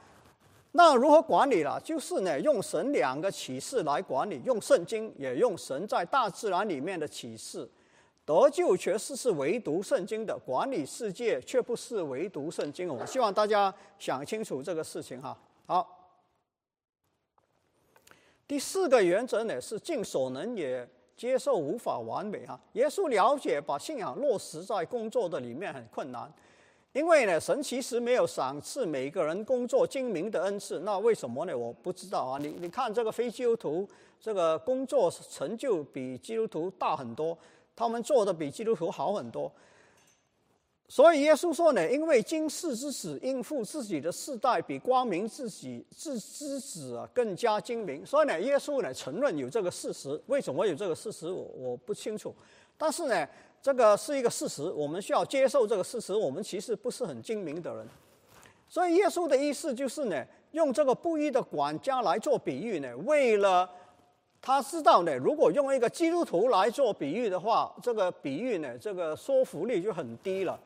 [0.76, 1.80] 那如何管理了？
[1.84, 7.68] 就是呢，用神两个启示来管理，用圣经，也用神在大自然里面的启示。
[8.26, 12.88] 得救确实是唯独圣经的管理世界，却不是唯独圣经。
[12.88, 15.38] 我希望大家想清楚这个事情哈。
[15.66, 16.10] 好，
[18.48, 22.58] 第四个原则呢是尽所能也接受无法完美哈。
[22.72, 26.28] 耶稣了解把信仰落实在工作的里面很困难。
[26.94, 31.58] 因为呢，神其实没有赏赐每个人工作精明的恩赐，那为什么呢？
[31.58, 32.38] 我不知道啊。
[32.40, 33.88] 你你看这个非基督徒，
[34.20, 37.36] 这个工作成就比基督徒大很多，
[37.74, 39.50] 他们做的比基督徒好很多。
[40.86, 48.06] 所以耶稣说呢，因为今世之子应付自己的世代，比光明自己自之子啊更加精明。
[48.06, 50.22] 所以呢，耶稣呢承认有这个事实。
[50.26, 52.32] 为什么有这个事实，我我不清楚。
[52.78, 53.28] 但是呢。
[53.64, 56.14] 这个是一个事实，我们需要接受这个事实。
[56.14, 57.88] 我们其实不是很精明的人，
[58.68, 63.66] 所以耶稣的意思就是呢，用这个不义的管家来做比喻呢，为了
[64.42, 70.60] 他知道呢，如果用一个基督徒来做比喻的话，这个比喻呢，这个说服力就很低了。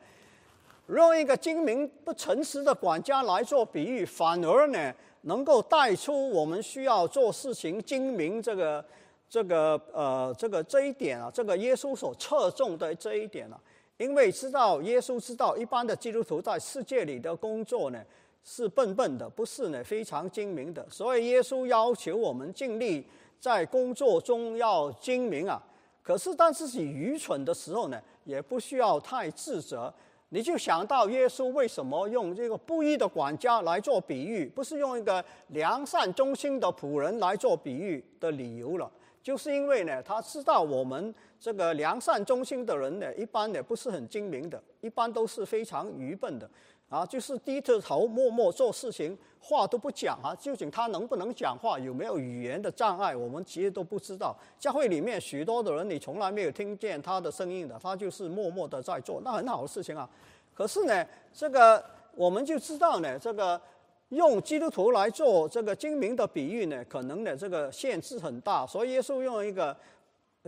[0.89, 8.83] 用一个精明不诚实的管家来做比喻，反而呢，能够带出我们需要做事情精明这个。
[9.29, 13.59] 这个呃，这个这一点啊，这个耶稣所侧重的这一点啊，
[13.97, 18.03] 因为知道耶稣知道一般的基督徒在世界里的工作呢
[18.43, 23.05] 是笨笨的，不是呢非常精明的，所以耶稣要求我们尽力
[23.39, 25.61] 在工作中要精明啊。
[26.01, 29.93] 可是当自己愚蠢的时候呢，也不需要太自责。
[30.29, 38.89] 你就想到耶稣为什么用这个不义的管家来做比喻，不是用一个良善忠心的仆人来做比喻的理由了。
[39.29, 46.49] 就是因为呢，他知道我们这个良善忠心的人呢，一般呢不是很精明的，一般都是非常愚笨的，
[46.89, 50.33] 啊，就是低着头默默做事情，话都不讲啊。
[50.33, 54.35] 究竟他能不能讲话，有没有语言的障碍，我们其实都不知道。
[54.57, 60.09] 教会里面许多的人，你从来没有听见他的声音的，他就是默默的在做，那很好的事情啊。
[60.55, 61.85] 可是呢，这个
[62.15, 63.61] 我们就知道呢，这个。
[64.09, 69.75] 用基督徒来做这个精明的比喻呢，可能呢这个限制很大，所以耶稣用一个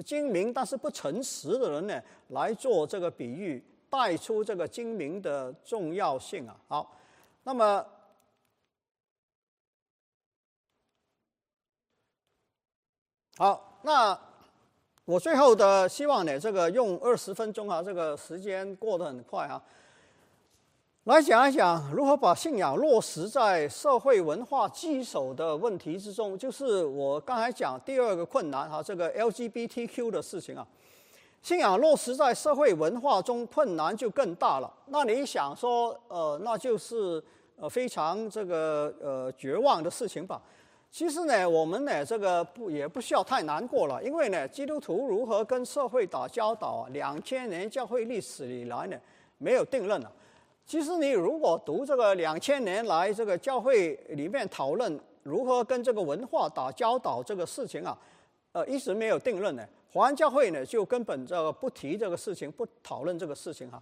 [0.03, 6.57] 精明但是不诚实的人呢来做这个比喻，带出这个精明的重要性啊。
[6.68, 6.97] 好，
[7.43, 7.86] 那么
[13.38, 14.20] 好，那
[15.05, 19.62] 我最后的希望呢，这个用二十分钟啊，这个时间过得很快啊。
[21.06, 30.64] 来讲一讲如何把信仰落实在社会文化基础的问题之中，就是我刚才讲第二个困难哈，这个 LGBTQ 的事情啊，
[31.41, 34.72] 信仰落实在社会文化中困难就更大了。
[34.89, 37.22] 那你想说，呃，那就是
[37.56, 40.39] 呃非常这个呃绝望的事情吧？
[40.91, 48.95] 其实呢，我们呢这个不也不需要太难过了，因为呢，基督徒如何跟社会打交道啊，两千年教会历史以来呢，
[49.39, 50.12] 没有定论了。
[50.66, 57.97] 其实你如果读这个两千年来这个教会里面讨论如何跟这个文化打交道这个事情啊，
[58.53, 59.68] 呃，一直没有定论呢。
[59.91, 63.82] 华安教会呢就根本这个不提这个事情，不讨论这个事情哈。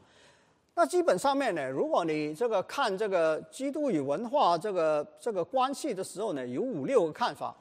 [0.73, 7.55] 那基本上面呢，如果你这个看这个基督与文化这个这个关系的时候呢，有五六个看法。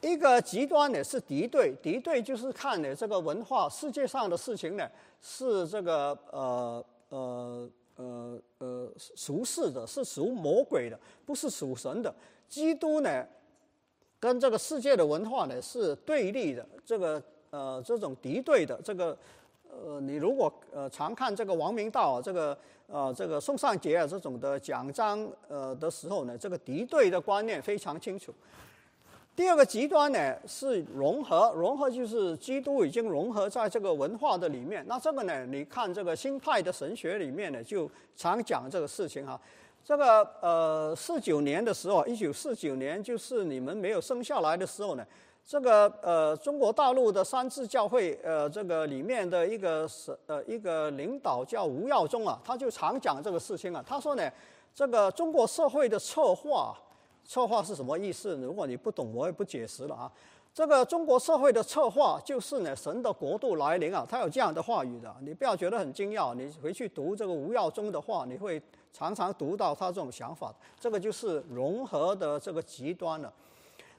[0.00, 4.90] 一个极端呢是敌对，敌对就是看呢这个文化世界上的事情呢
[5.22, 7.18] 是这个呃呃。
[7.18, 12.12] 呃呃，属世的是属魔鬼的，不是属神的。
[12.48, 13.24] 基督呢，
[14.18, 18.80] 跟这个世界的文化呢是对立的，这个呃这种敌对的。
[18.82, 19.16] 这个
[19.70, 28.32] 呃，你如果呃常看这个王明道啊这个呃这个宋尚杰啊这种的讲章呃的时候呢，这个敌对的观念非常清楚。
[29.36, 34.84] 第二个极端呢是融合，融合就是基督已经融合在这个文化的里面。
[34.86, 39.40] 那这个呢，你看这个新派的神学里面呢，就常讲这个事情哈。
[39.84, 45.04] 这个呃，四九年的时候，一九四九年就是你们没有生下来的时候呢，
[45.44, 53.84] 这个呃中国大陆的三自教会呃这个里面的一个是呃一个领导叫吴耀宗啊，他就常讲这个事情啊。
[53.84, 54.30] 他说呢，
[54.72, 56.72] 这个中国社会的策划。
[57.24, 58.36] 策划是什么意思？
[58.36, 60.12] 如果你不懂，我也不解释了啊。
[60.52, 66.32] 这个中国社会的策划就是呢，神的国度来临啊，他有这样的话语的，你不要觉得很惊讶。
[66.32, 68.62] 你回去读这个吴耀宗的话，你会
[68.92, 70.54] 常常读到他这种想法。
[70.78, 73.32] 这个就是融合的这个极端了。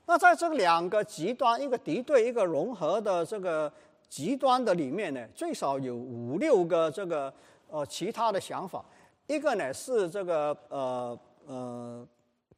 [0.05, 3.69] 那在这两个极端，一个敌对，一个融合的这个
[4.07, 7.33] 极端的里面呢，最少有五六个这个
[7.69, 8.85] 呃其他的想法。
[9.27, 12.07] 一个呢是这个呃呃。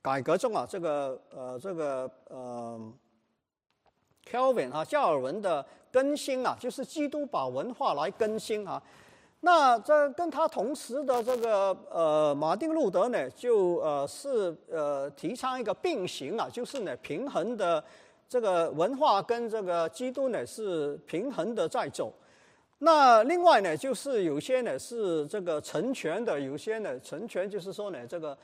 [0.08, 2.94] 改革中啊，这个呃，这个呃
[4.26, 8.82] ，Kelvin 啊，加尔文的更新啊，就是基督把文化来更新啊。
[9.42, 17.84] 那这跟他同时的这个呃，马丁路德呢，就呃是呃提倡一个并行啊，就是呢平衡的
[18.30, 22.14] 这个文化跟这个基督呢是平衡的在走。
[22.78, 28.38] 那另外呢，就是有些呢是这个成全的，有些呢成全就是说呢这个。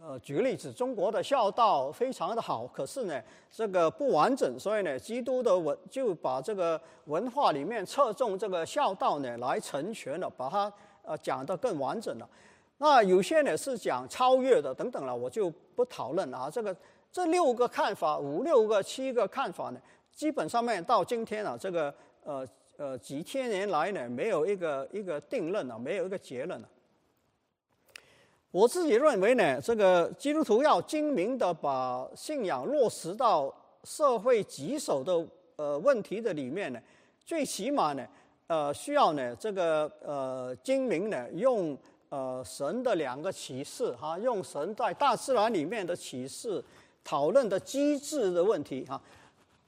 [0.00, 3.20] 呃，举个例子，中国的孝道非常的好，可是呢，
[3.50, 10.72] 这个不完整，所以呢，基督的文就把这个文化里面侧重这个孝道呢来成全了，把它
[11.02, 12.28] 呃讲得更完整了。
[12.76, 16.48] 那有些呢是讲超越的等等了，我就不讨论了啊。
[16.48, 16.74] 这个
[17.10, 19.80] 这六个看法，五六个七个看法呢，
[20.12, 21.92] 基本上面到今天啊，这个
[22.22, 22.46] 呃
[22.76, 26.68] 呃几千年来呢，没有一个一个定论啊，没有一个结论啊。
[28.50, 35.26] 我自己认为呢，这个基督徒要精明的把信仰落实到社会棘手的
[35.56, 36.80] 呃问题的里面呢，
[37.26, 38.06] 最起码呢，
[38.46, 41.76] 呃，需要呢这个呃精明呢用
[42.08, 46.64] 呃神的两个启示哈，用神在大自然里面的启示
[47.04, 48.98] 讨论的机制的问题哈，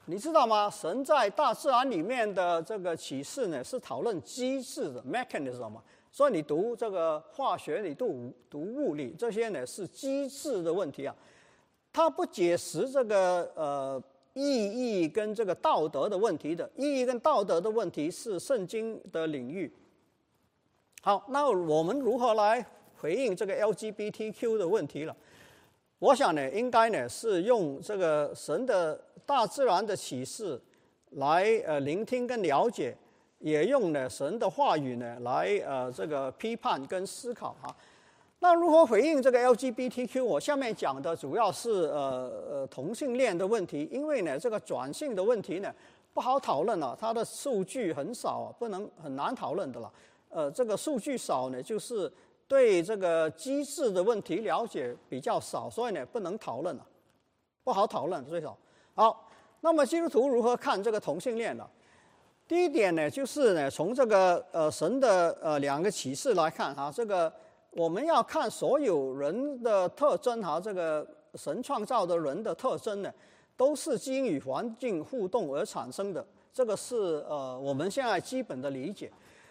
[0.07, 0.71] 你知道吗？
[0.71, 5.83] 神在大自然里面的这个启示呢，是讨论机制的 mechanism 嘛。
[6.13, 11.15] 所以你读这个化学，你读读物理，这些呢是机制的问题啊，
[11.93, 14.03] 它不解释这个呃
[14.35, 19.73] 意义跟这个道德的问题的，意义跟道德的问题是圣经的领域。
[21.03, 22.67] 好，那我们如何来
[22.99, 25.17] 回应这个 LGBTQ 的问题了？
[26.01, 30.61] 我想呢，应该呢是用这个神的大自然的启示
[31.11, 32.97] 来呃聆听跟了解。
[33.41, 37.75] 也用呢神的话语呢来呃这个批判跟思考啊，
[38.39, 40.23] 那如何回应这个 LGBTQ？
[40.23, 45.75] 我下面讲的主要是呃呃同性恋的问题，因为呢这个转性的问题呢
[46.13, 49.93] 不好讨论了，它的数据很少，啊不能很难讨论的了。
[50.29, 52.13] 呃，这个数据少呢，就是
[52.47, 56.87] 对这个机制的问题了解比较少，所以呢不能讨论了，
[57.65, 58.57] 不好讨论最少。
[58.95, 59.29] 好，
[59.61, 61.67] 那么基督徒如何看这个同性恋呢？
[62.51, 67.33] 第一点呢，就是呢，从这个呃神的呃两个启示来看哈，这个
[67.71, 73.15] 我们要看所有人的特征哈，这个神创造的人的特征呢，
[73.57, 79.09] 都是基因与环境互动而产生的，这个是呃我们现在基本的理解。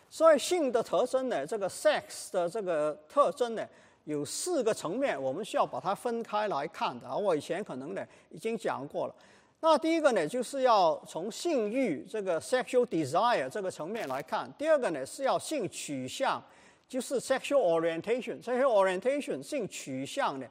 [0.10, 3.66] 所以性的特征呢，这个 sex 的这个特征呢，
[4.04, 7.18] 有四个层面，我们需要把它分开来看的。
[7.18, 9.16] 我以前可能呢已经讲过了。
[9.62, 16.42] 那第一个呢，就是要从性欲这个 sexual desire 这个层面来看；第二个呢，是要性取向，
[16.88, 18.42] 就是 sexual orientation。
[18.42, 20.46] sexual orientation 性取向呢，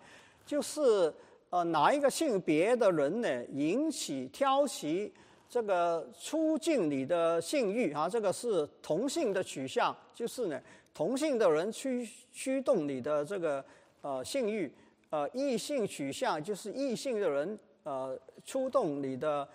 [0.45, 1.11] 就是
[1.49, 5.11] 呃哪一个性别的人呢引起挑起
[5.49, 8.07] 这个促进你的性欲啊？
[8.07, 10.61] 这个是同性的取向，就是呢
[10.93, 13.65] 同性的人驱驱动你的这个
[14.03, 14.69] 呃性欲；
[15.09, 17.59] 呃异性取向就是异性的人。
[17.89, 19.49] 呃，触动你的，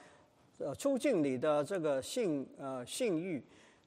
[0.57, 3.39] 呃，促进你的这个性呃性欲。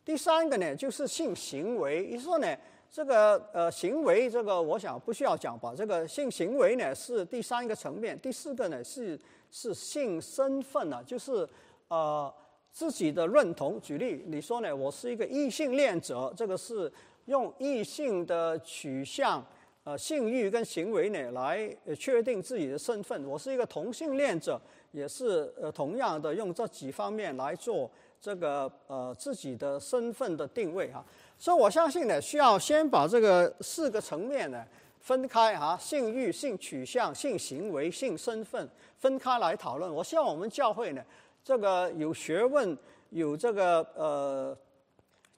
[0.05, 2.07] 第三个呢，就是性行为。
[2.07, 2.57] 你说呢，
[2.89, 5.75] 这个呃行为，这个我想不需要讲吧。
[5.77, 8.17] 这个性行为呢是第三个层面。
[8.21, 9.19] 第四个呢是
[9.51, 11.49] 是性身份啊，就是
[11.89, 12.33] 呃
[12.71, 13.81] 自己的认同。
[13.81, 16.93] 举例，你说呢，我是一个异性恋者，这个是
[17.25, 19.45] 用异性的取向。
[19.87, 23.25] 呃，性欲跟行为呢，来确定自己的身份。
[23.25, 24.61] 我是一个同性恋者，
[24.91, 27.89] 也是呃同样的用这几方面来做
[28.21, 31.05] 这个呃自己的身份的定位哈。
[31.39, 34.65] 所以我相信呢，需要先把这个四个层面呢
[34.99, 38.69] 分开哈，性欲、性取向、性行为、性身份
[38.99, 39.95] 分开来讨论。
[39.95, 41.03] 我希望我们教会呢，
[41.45, 42.77] 这个有学问、
[43.11, 44.59] 有这个呃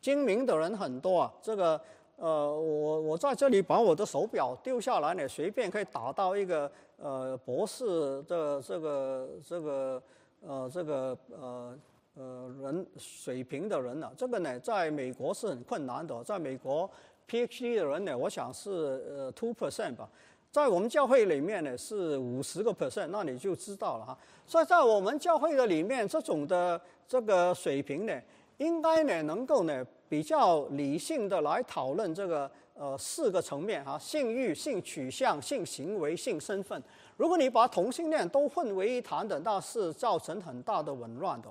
[0.01, 1.79] 精明的人很多啊，这个。
[2.21, 10.03] 呃，我我在这里把我的手表丢下来呢，随便可以打到一个呃博士的这个这个
[10.45, 11.79] 呃这个呃
[12.17, 14.13] 呃人水平的人了。
[14.17, 16.91] 这个呢，在美国是很困难的，在美国
[17.31, 18.71] PhD 的人呢，我想是
[19.09, 20.09] 呃 two percent 吧，
[20.51, 24.19] 在我们教会里面呢是五十个 percent，那你就知道了哈。
[24.45, 28.13] 所以在我们教会的里面，这种的这个水平呢，
[28.59, 29.85] 应该呢能够呢。
[30.11, 36.83] 比较理性的来讨论这个呃四个层面哈，性欲、性取向、性行为、性身份。
[37.19, 41.49] 如果你把同性恋都混为一谈的，那是造成很大的紊乱的。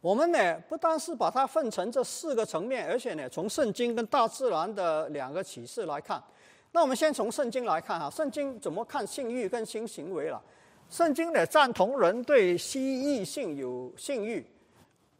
[0.00, 6.22] 我们呢不单是把它分成这四个层面，而且呢从圣经跟大自然的两个启示来看。
[6.70, 10.40] 那我们先从圣经来看哈，圣经怎么看性欲跟性行为了？
[10.88, 14.46] 圣经呢赞同人对吸异性有性欲。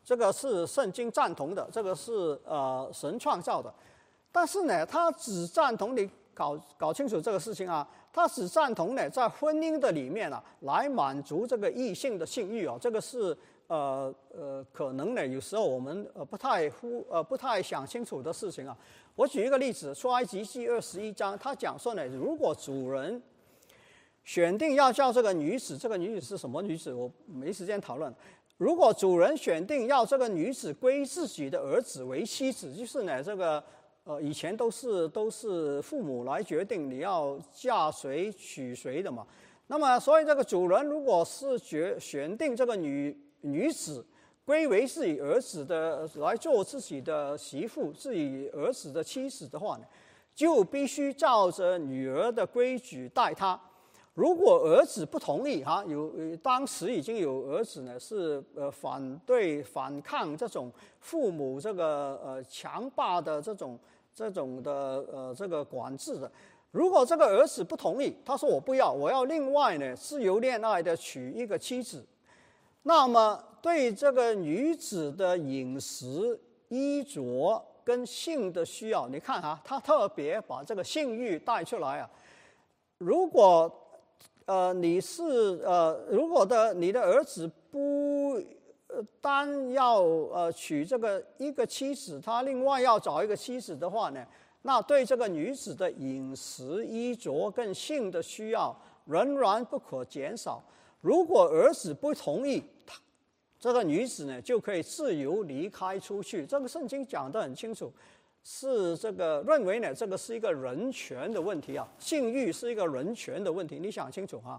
[0.08, 3.70] 这个是圣经赞同的，这个是呃神创造的，
[4.32, 13.36] 但是呢，他只赞同你搞搞清楚这个事情啊，他只赞同呢在婚姻的里面啊来满足这个异性的性欲啊，这个是
[13.66, 18.74] 呃呃可能呢有时候我们呃不太忽呃不太想清楚的事情啊。
[19.14, 23.22] 我举一个例子，出埃及记二十一章，他讲说呢，如果主人
[24.24, 28.10] 选定要叫这个女子，这个女子是什么女子，我没时间讨论。
[28.58, 33.62] 如果主人选定要这个女子归自己的儿子为妻子，就是呢，这个
[34.02, 39.24] 呃以前都是都是父母来决定你要嫁谁娶谁的嘛。
[39.68, 44.04] 那么，所以这个主人如果是决选定这个女女子
[44.44, 49.84] 归为自己儿子的来做自己的媳妇、自己儿子的妻子的话呢，
[50.34, 53.60] 就必须照着女儿的规矩待她。
[54.18, 56.12] 如果儿子不同意，哈，有
[56.42, 63.78] 当时已经有儿子呢，是呃反对反抗这种父母这个呃强霸的这种
[64.12, 64.72] 这种的
[65.12, 66.28] 呃这个管制的。
[66.72, 72.04] 如果这个儿子不同意，他说我不要，我要另外呢自由恋爱的娶一个妻子，
[72.82, 76.36] 那么对这个女子的饮食、
[76.70, 82.10] 衣着跟性的需要，你看哈，他特别把这个性欲带出来啊。
[82.98, 83.72] 如果
[84.48, 85.22] 呃，你是
[85.62, 88.42] 呃，如果的你的儿子不
[89.20, 94.26] 单要呃娶这个一个妻子，他另外要找一个妻子的话呢，
[94.62, 98.74] 那对这个女子的饮食、衣着跟性的需要
[99.04, 100.64] 仍然不可减少。
[101.02, 102.98] 如果儿子不同意，他
[103.60, 106.46] 这个女子呢就可以自由离开出去。
[106.46, 107.92] 这个圣经讲得很清楚。
[108.50, 114.58] 是这个认为呢，这个是一个人权的问题啊，性欲是一个人权的问题，你想清楚哈。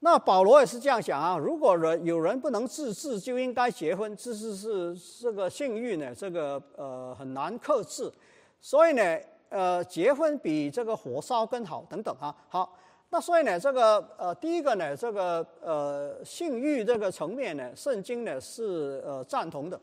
[0.00, 8.12] 那保罗也是这样想啊，如果人有人不能自制，就应该结婚，自制是这个性欲呢，这个呃很难克制，
[8.60, 9.18] 所以呢，
[9.48, 12.36] 呃结婚比这个火烧更好等等啊。
[12.50, 12.76] 好，
[13.08, 19.80] 那所以呢，这个呃第一个呢，这个呃性欲这个层面呢，圣经呢是呃赞同的。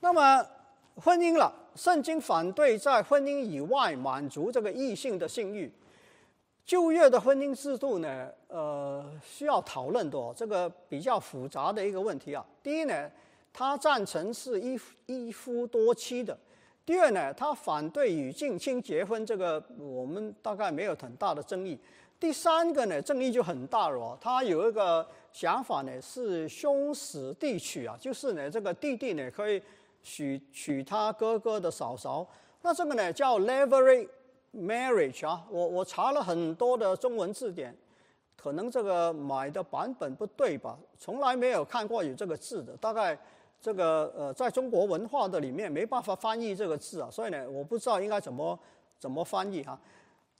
[0.00, 0.46] 那么。
[0.96, 5.70] 婚姻了，圣经反对在婚姻以外满足这个异性的性欲。
[6.64, 12.44] 旧约的婚姻制度呢，呃，需要讨论的，这个比较复杂的一个问题啊。
[12.62, 13.08] 第一呢，
[13.52, 14.76] 他赞成是一
[15.06, 16.36] 一夫多妻的，
[16.84, 21.78] 第二呢，他反对与近亲结婚，这个我们大概没有很大的争议。
[22.18, 24.18] 第三个呢，争议就很大了哦。
[24.20, 29.62] 他有一个想法呢，是兄死弟娶啊，就是呢，这个弟弟呢可以
[30.06, 32.24] 娶娶他哥哥的嫂嫂。
[32.62, 34.08] 那这个呢叫 levirate
[34.54, 35.44] marriage 啊。
[35.50, 37.76] 我我查了很多的中文字典，
[38.36, 40.78] 可能这个买的版本不对吧？
[40.96, 42.76] 从来没有看过有这个字的。
[42.76, 43.18] 大概
[43.60, 48.56] 这个呃，在中国文化的里面没办法翻译这个字啊，所以呢，我不知道应该怎么
[49.00, 49.76] 怎么翻译哈。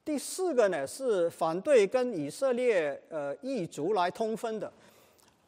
[0.04, 4.72] 第四个呢是反对跟以色列呃异族来通婚的，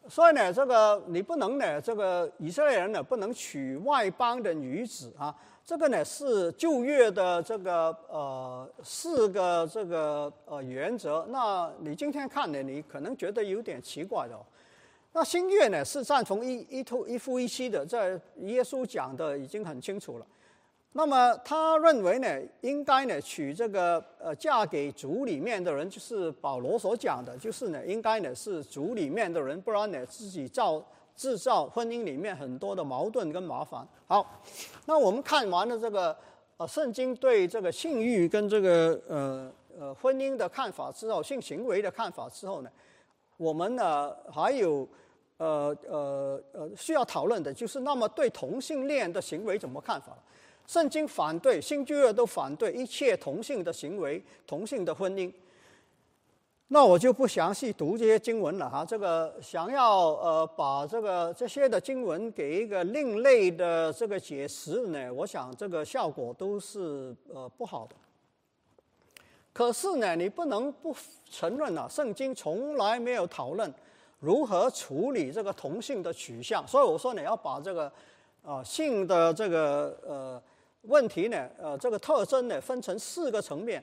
[0.08, 11.26] 所以呢，这个你不能呢，这个以色列人呢不能娶外邦的女子啊，这个呢是旧约的这个呃四个这个呃原则。
[11.28, 14.34] 那你今天看呢，你可能觉得有点奇怪的。
[15.12, 20.26] 那新约呢是赞同一一夫一夫一妻的，在耶稣讲的已经很清楚了。
[20.98, 30.84] 那么他认为呢，应该呢娶这个呃嫁给族里面的人，就是保罗所讲的，就是呢应该呢是族里面的人，不然呢自己造
[31.14, 33.86] 制造婚姻里面很多的矛盾跟麻烦。
[34.08, 34.42] 好，
[34.86, 36.16] 那我们看完了这个
[36.56, 42.70] 呃圣经对这个性欲跟这个呃呃婚姻的看法之后，性行为的看法之后呢，
[43.36, 44.84] 我们呢还有
[45.36, 50.18] 呃呃呃需要讨论的就是，那么对同性恋的行为怎么看法？
[50.68, 55.32] 圣经反对，新旧约都反对一切同性的行为、同性的婚姻。
[56.66, 58.84] 那我就不详细读这些经文了哈。
[58.84, 67.96] 这个想要呃把这个这些的经文给一个另类的这个解释呢，我想这个效果都是呃不好的。
[69.54, 70.94] 可是呢，你不能不
[71.30, 73.72] 承认啊，圣经从来没有讨论
[74.20, 76.68] 如何处理这个同性的取向。
[76.68, 77.90] 所以我说你要把这个
[78.44, 80.42] 啊性的这个呃。
[80.88, 81.48] 问题呢？
[81.58, 83.82] 呃，这个特征呢，分成四个层面。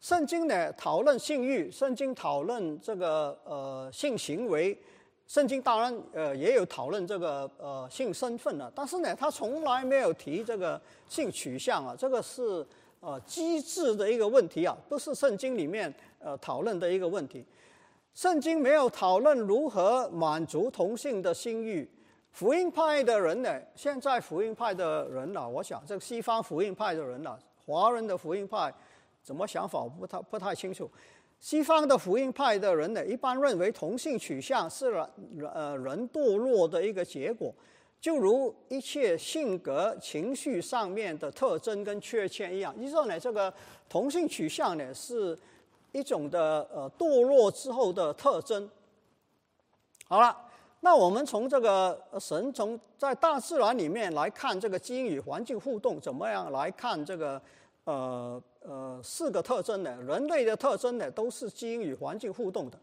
[0.00, 4.76] 圣经呢讨论性欲，圣经讨论这个呃性行为，
[5.28, 8.70] 圣经当然呃也有讨论这个呃性身份了。
[8.74, 12.66] 但是呢，他从来没有提这个性取向啊，这个是
[12.98, 17.44] 呃机制的一个问题啊，不是圣经里面呃讨论的一个问题。
[18.12, 21.88] 圣经没有讨论如何满足同性的性欲。
[22.32, 23.60] 福音派的人呢？
[23.74, 25.46] 现在福音派的人呢？
[25.46, 28.72] 我想这个西方福音派的人呢，华人的福音派
[29.22, 29.82] 怎么想法？
[29.82, 30.90] 我不太不太清楚。
[31.38, 35.06] 西方的福音派的人呢，一般认为同性取向是人
[35.52, 37.52] 呃人堕落的一个结果，
[38.00, 42.74] 就如一切性格、情绪上面的特征跟缺陷一样。
[42.78, 43.52] 你说呢，这个
[43.88, 45.38] 同性取向呢，是
[45.92, 48.70] 一种的呃堕落之后的特征。
[50.06, 50.46] 好了。
[50.82, 57.40] 那我们从这个神从在大自然里面来看这个基因与环境互动，怎么样来看这个
[57.84, 59.94] 呃呃四个特征呢？
[60.06, 62.78] 人类的特征呢都是基因与环境互动的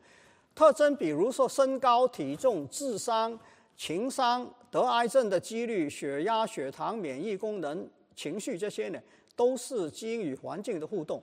[0.53, 3.37] 特征，比如说身高、体重、智商、
[3.75, 8.99] 情商、得癌症的几率、血压、血糖、免疫功能、情绪这些呢，
[9.35, 11.19] 都是基因与环境的互动。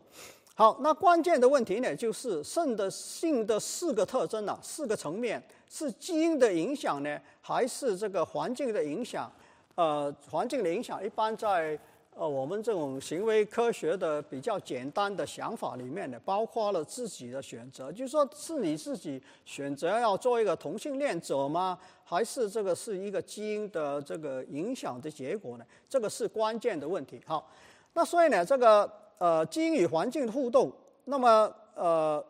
[0.57, 5.41] 好，那关键的问题呢，就是肾的性的四个特征啊，四个层面。
[5.77, 9.29] 是基因的影响呢，还是这个环境的影响？
[9.75, 11.77] 呃，环境的影响一般在
[12.15, 21.77] 呃我们这种行为科学的比较简单的想法里面呢，包括了自己的选择，就是说是你自己选择要做一个同性恋者吗？
[22.05, 25.65] 还是这个是一个基因的这个影响的结果呢？
[25.89, 27.21] 这个是关键的问题。
[27.27, 27.51] 好，
[27.95, 30.71] 那所以呢，这个呃基因与环境互动，
[31.07, 32.25] 那么呃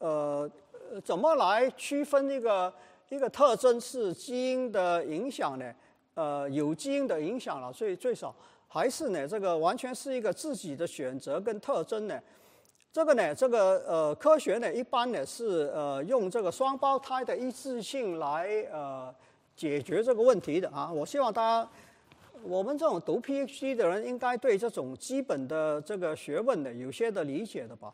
[0.00, 0.50] 呃
[1.02, 2.70] 怎么来区分一个？
[3.10, 5.74] 一个特征是基因的影响呢，
[6.14, 8.34] 呃，有基因的影响了，所以最少
[8.68, 12.18] 还是呢，这个完全是一个自己的选择跟特征呢。
[12.92, 19.12] 这个呢，这个呃，科学呢，一般呢是呃用这个双胞胎的一致性来呃
[19.56, 20.90] 解决这个问题的啊。
[20.92, 21.68] 我希望大家，
[22.44, 27.92] 我们这种读 PhD 的人应该对这种基本的这个学问呢有些的理解的吧。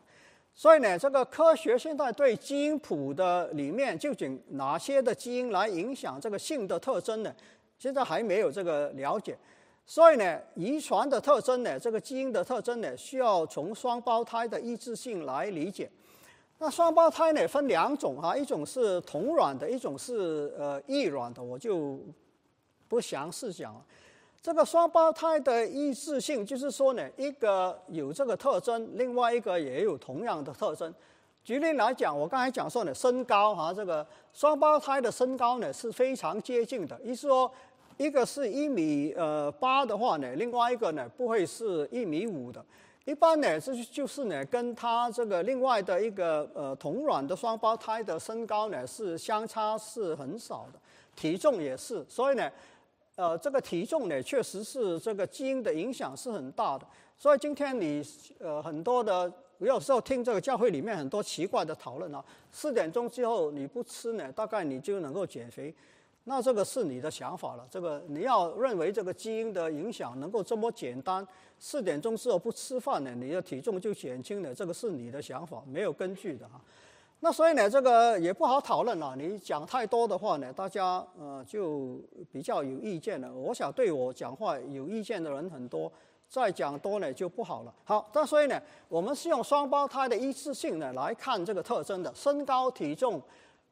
[0.59, 7.31] 所以呢，这个科学现在对基因谱的里面究竟哪些的基因来影响这个性的特征呢？
[7.77, 9.37] 现在还没有这个了解。
[9.85, 15.87] 所以呢，遗传的特征呢，这个基因的特征呢，需要从双胞胎的一致性来理解。
[16.57, 21.99] 那双胞胎呢分两种哈，一种是同卵的，一种是呃异卵的，我就
[22.87, 23.85] 不详细讲了。
[24.41, 30.93] 这个双胞胎的一致性，就是说呢，一个有这个特征，另外一个也有同样的特征。
[31.43, 36.99] 举例来讲，我刚才讲说呢，身高哈，这个双胞胎的身高呢是非常接近的。
[37.03, 37.51] 意思说，
[37.97, 42.63] 一个是一米呃八的话呢，另外一个呢不会是一米五的。
[43.05, 50.79] 一般呢，这就是呢跟它这个另外的一个呃同卵的双胞胎的身高呢是相差是很少的，
[51.15, 52.05] 体重也是。
[52.09, 52.51] 所以呢，
[53.17, 56.87] 呃，这个体重呢确实是这个基因的影响是很大的。
[57.17, 58.01] 所以今天你
[58.39, 59.29] 呃很多的。
[59.59, 65.73] 有时候听这个教会里面很多奇怪的讨论啊，四点钟之后你不吃呢，大概你就能够减肥，
[66.25, 67.67] 那这个是你的想法了。
[67.71, 76.61] 这个你要认为这个基因的影响能够这么简单，四点钟之后不吃饭呢，你的体重就减轻了，这个是你的想法，没有根据的哈。
[77.19, 79.15] 那所以呢，这个也不好讨论了。
[79.17, 81.99] 你讲太多的话呢，大家呃就
[82.31, 83.33] 比较有意见了。
[83.33, 85.91] 我想对我讲话有意见的人很多。
[86.29, 87.73] 再讲多呢就不好了。
[87.85, 93.21] 好，那所以呢，我们是用双胞胎的一致性呢来看这个特征的，身高、体重，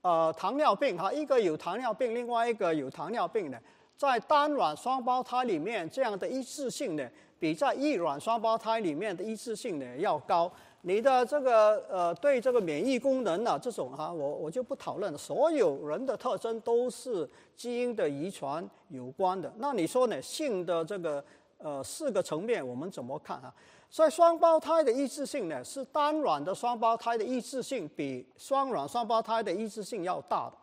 [0.01, 3.61] 呃，糖尿病哈，一个有糖尿病，另外一个有糖尿病的，
[3.97, 7.05] 在单卵双胞胎里面这样的一致性呢，
[7.37, 10.49] 比在异卵双胞胎里面的一致性呢要高。
[10.87, 15.17] 你的这个呃对这个免疫功能啊这种哈，我我就不讨论了。
[15.17, 17.27] 所有人的特征都是
[17.57, 19.51] 基因的遗传有关的。
[19.57, 20.21] 那你说呢？
[20.21, 21.23] 性的这个。
[21.57, 23.51] 呃，四个层面我们怎么看啊？
[23.89, 30.53] 所以双胞胎的抑制性呢，是单卵的双胞胎的抑制性比双卵双胞胎的抑制性要大的。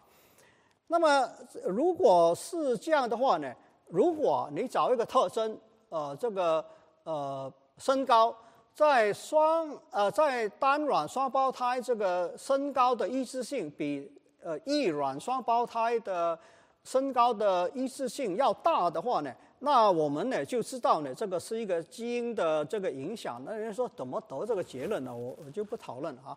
[0.88, 1.26] 那么
[1.64, 3.52] 如果是这样的话呢，
[3.88, 5.58] 如果你找一个特征，
[5.88, 6.64] 呃，这个
[7.04, 8.36] 呃身高
[8.74, 14.10] 在双呃在单卵双胞胎这个身高的一致性比
[14.42, 16.38] 呃异卵双胞胎的
[16.82, 19.32] 身高的一致性要大的话呢？
[19.60, 23.40] 那我们呢就知道呢，这个是一个基因的这个影响。
[23.44, 25.14] 那人家说怎么得这个结论呢？
[25.14, 26.36] 我我就不讨论啊。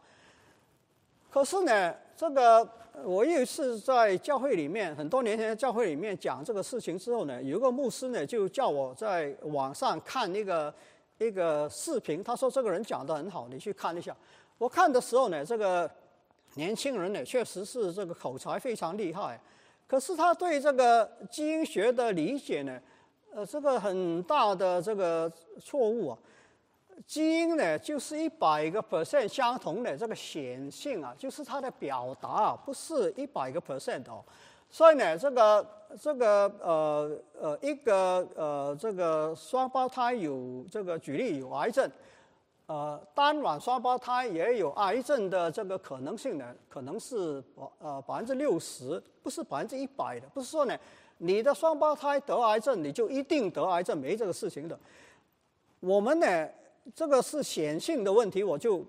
[1.32, 2.70] 可是呢，这个
[3.04, 10.72] 我有一次在教会里面，很多年前在教会里面讲这个事情之后呢，有一个牧师呢就叫我在网上看那个
[11.18, 14.16] 一个视频，他说这个人讲的很好，你去看一下。
[14.58, 15.90] 我看的时候呢，这个
[16.56, 19.40] 年轻人呢确实是这个口才非常厉害，
[19.88, 22.80] 可是他对这个基因学的理解呢？
[23.34, 25.30] 呃，这个很大的这个
[25.62, 26.18] 错误啊，
[27.06, 34.24] 基因呢就是一百个 percent 相同的这个显性啊，就是它的表达不是一百个 percent 哦，
[34.70, 35.68] 所以呢，这个
[36.02, 41.90] 这个呃呃一个呃这个双胞胎有这个举例有癌症，
[42.68, 47.44] 呃单卵双胞胎也有癌症的这个可能性呢，可能是
[47.80, 50.78] 呃百分之六十，不是百分之一百的，不是说呢。
[51.20, 54.78] 你的双胞胎得癌症，你就一定得癌症，没这个事情的。
[55.80, 56.50] 我们呢，
[56.94, 58.80] 这个是显性的问题，我就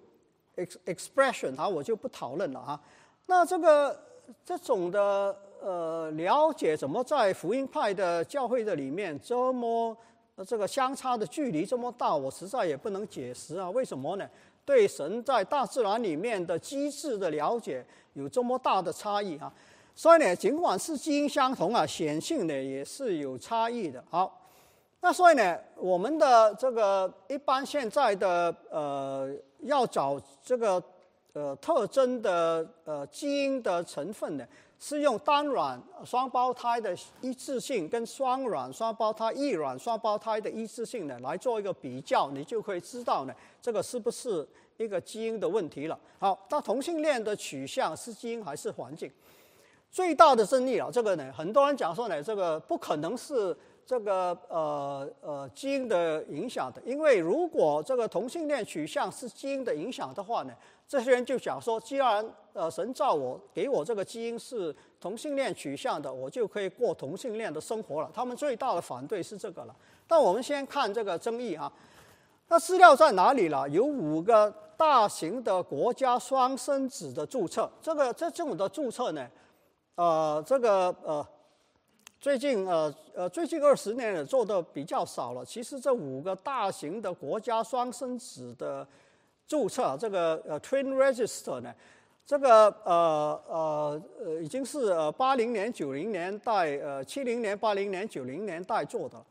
[0.56, 2.80] ex expression 啊，我就不讨论了啊。
[3.26, 3.96] 那这个
[4.44, 9.96] 这种的呃了解，怎么在福音派的教会的里面这么
[10.46, 13.70] 这个相差的距离这么大，我实在也不能解释啊。
[13.70, 14.28] 为什么呢？
[14.64, 17.84] 对神在大自然里面的机制的了解
[18.14, 19.52] 有这么大的差异啊？
[19.94, 24.04] 所以呢，尽管是基因相同啊，显性呢也是有差异的。
[24.10, 24.38] 好，
[25.00, 30.82] 那所以呢，我们的这个一般现在的呃，要找这个
[31.32, 34.44] 呃特征的呃基因的成分呢，
[34.78, 44.46] 是用单卵双胞胎的一致性跟双卵双胞胎异卵双胞胎的一致性呢来做一个比较，你就可以知道呢，这个是不是
[44.76, 45.98] 一个基因的问题了。
[46.18, 49.10] 好，那同性恋的取向是基因还是环境？
[49.90, 53.56] 最大的争议啊，这个呢，很多人讲说呢，这个不可能是
[53.86, 60.52] 这个呃呃基因的影响的，因为如果这个同性恋取向是基因的影响的话呢，
[60.88, 68.10] 这些人就讲说，既然呃神造我给我这个基因是同性恋取向的，我就可以过同性恋的生活了。
[68.12, 69.76] 他们最大的反对是这个了。
[70.08, 71.72] 但我们先看这个争议啊，
[72.48, 73.68] 那资料在哪里了？
[73.68, 79.24] 有五个大型的国家双生子的注册，这个这这种的注册呢？
[79.94, 81.26] 呃，这个呃，
[82.18, 85.44] 最近呃呃，最近二十年也做的比较少了。
[85.44, 88.86] 其实这五个大型的国家双生子的
[89.46, 91.72] 注册，这个呃 Twin Register 呢，
[92.24, 99.22] 这个呃呃呃，已经是呃八零年、九零年代呃七零年、八零年、九零年代做的。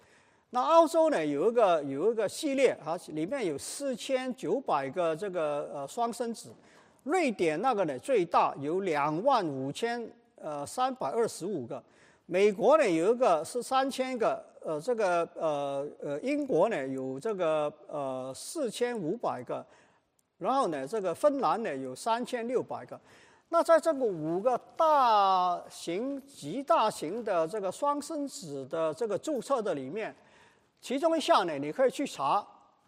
[0.51, 6.49] 那澳洲呢有一个有一个系列啊，里面有四千九百个这个呃双生子。
[7.03, 10.07] 瑞典那个呢最大有两万五千。
[10.37, 11.81] 呃，三百二十五个，
[12.27, 19.63] 美国呢有一个是三千个，呃，这个呃呃，英国呢有这个呃四千五百个，
[20.39, 22.99] 然后呢，这个芬兰呢有三千六百个，
[23.49, 30.15] 那在这个五个大型、极大型的这个双生子的这个注册的里面，
[30.81, 32.43] 其中一项呢，你可以去查，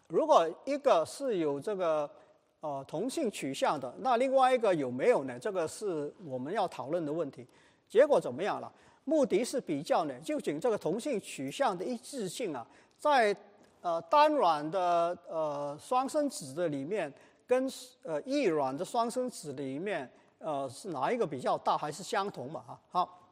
[0.08, 2.10] 如果一个是有这个
[2.58, 5.38] 呃同性取向的，那另外一个有没有呢？
[5.38, 7.46] 这个是我们要讨论的问题。
[7.88, 8.70] 结果怎么样了？
[9.08, 12.66] 目的是比较呢，究竟这个同性取向的一致性啊，
[12.98, 13.34] 在
[13.80, 17.10] 呃单卵的呃双生子的里面，
[17.46, 17.66] 跟
[18.02, 20.06] 呃异卵的双生子里面，
[20.40, 22.62] 呃是哪一个比较大，还是相同嘛？
[22.68, 23.30] 哈，好。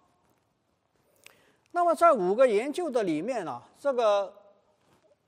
[1.72, 4.33] 那么在五个研究的里面啊，这个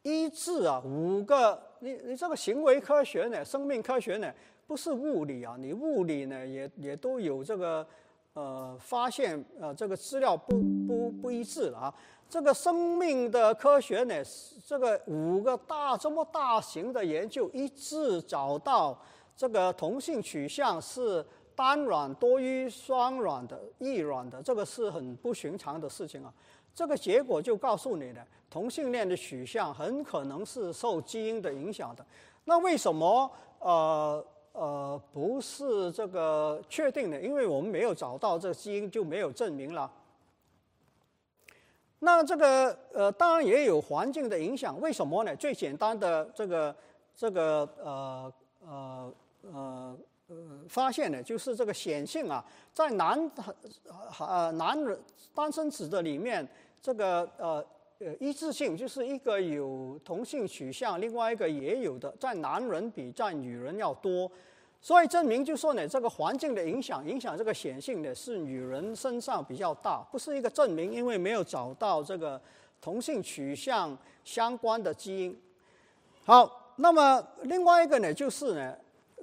[0.01, 4.33] 一致啊，五个你你这个行为科学呢，生命科学呢，
[4.67, 7.87] 不是物理啊，你物理呢也也都有这个。
[8.39, 11.95] 呃，发现呃这个资料不不不一致了啊。
[12.31, 14.15] 这个生命的科学呢，
[14.65, 18.97] 这个五个大这么大型的研究一致找到
[19.37, 21.25] 这个同性取向是
[21.57, 26.33] 单卵多于双卵的异卵的，这个是很不寻常的事情啊。
[26.73, 32.07] 这个结果就告诉你的，同性恋的取向很可能是受基因的影响的。
[32.45, 33.29] 那为什么
[33.59, 34.25] 呃？
[34.59, 39.89] 呃，不是这个确定的，因为我们没有找到这个基因，就没有证明了。
[42.01, 45.37] 那这个呃，当然也有环境的影响，为什么呢？
[45.37, 46.75] 最简单的这个
[47.15, 48.33] 这个呃
[48.67, 50.37] 呃呃呃
[50.69, 52.45] 发现呢，就是这个显性啊，
[52.75, 53.31] 在男
[54.19, 54.99] 呃男人
[55.33, 56.47] 单身子的里面，
[56.83, 57.65] 这个呃
[58.01, 64.31] 呃一致性就是一个有同性取向，另外一个也有的，在男人比在女人要多。
[64.81, 72.41] 所以证明就说呢，这个环境的影响，影响这个显性的是女人身上比较大，不是一个证明，因为没有找到这个
[72.81, 75.37] 同性取向相关的基因。
[76.25, 78.73] 好，那么另外一个呢，就是呢，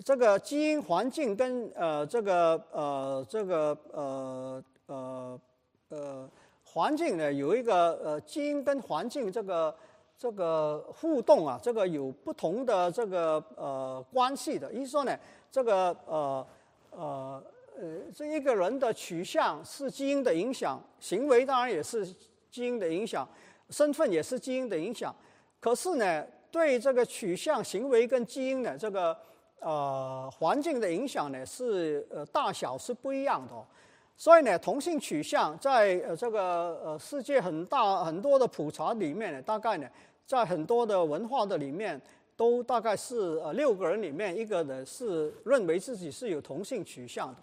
[0.03, 5.39] 这个基因环境跟呃这个呃这个呃呃
[5.87, 6.29] 呃
[6.75, 9.73] 环境呢有一个呃基因跟环境这个。
[10.17, 14.71] 这个互动啊，这个有不同的这个呃关系的。
[14.71, 15.13] 意思说呢，
[15.51, 16.47] 这个呃
[16.91, 17.43] 呃
[17.77, 22.05] 呃，这一个人的取向是基因的影响，行为当然也是
[22.49, 23.27] 基因的影响，
[23.69, 25.13] 身份也是基因的影响。
[25.59, 29.15] 可是呢，对这个取向、行为跟基因的这个
[29.59, 33.53] 呃环境的影响呢，是呃大小是不一样的。
[34.17, 39.87] 所以呢，同性取向在呃这个呃世界很大很多的普查里面呢，大概呢，
[40.25, 42.01] 在很多的文化的里面，
[42.37, 47.35] 都大概是呃六个人里面一个呢是认为自己是有同性取向的。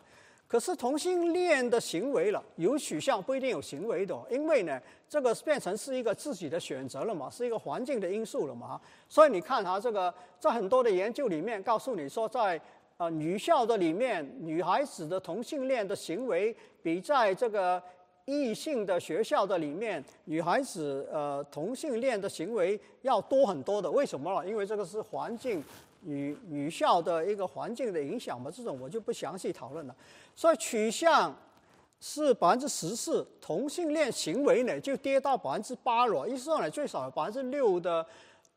[0.49, 8.79] 可是同性恋的行为了，有取向不一定有行为的，因为呢，这个变成是一个自己的选择了嘛，是一个环境的因素了嘛。
[9.09, 12.61] 所以你看哈，这个在很多的研究里面告诉你说，在
[13.03, 17.83] 啊，女校的里面，女孩子的同性恋的行为比在这个
[18.27, 23.91] 异性的学校的里面，女孩子呃同性恋的行为要多很多的。
[23.91, 24.49] 为什么呢？
[24.49, 25.61] 因为这个是环境
[26.03, 28.49] 女女校的一个环境的影响嘛。
[28.49, 29.97] 这种我就不详细讨论了。
[30.37, 31.37] 所以取向
[31.99, 36.25] 是百分之十四，同性恋行为呢就跌到百分之八了。
[36.29, 38.07] 意思上呢，最少有百分之六的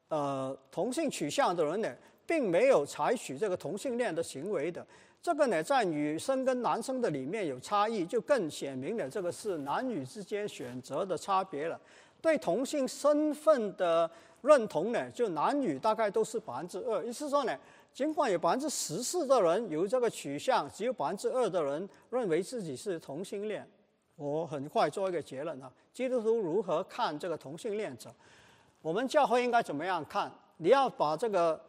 [0.10, 1.92] 呃同性取向的人呢。
[2.26, 4.86] 并没有采取这个同性恋的行为的，
[5.22, 11.80] 这个呢，在女生跟男生的里面有差异，就更显明了这个是男女之间选择的差别了。
[12.22, 14.10] 对同性身份的
[14.42, 17.04] 认同呢，就男女大概都是百分之二。
[17.04, 17.56] 意思说呢，
[17.94, 23.68] 尽管有百分之十四的人有这个取向，只有百分之二的人认为自己是同性恋。
[24.16, 28.12] 我很快做一个结论啊，基督徒如何看这个同性恋者？
[28.82, 30.32] 我们教会应该怎么样看？
[30.58, 31.60] 你要把这个。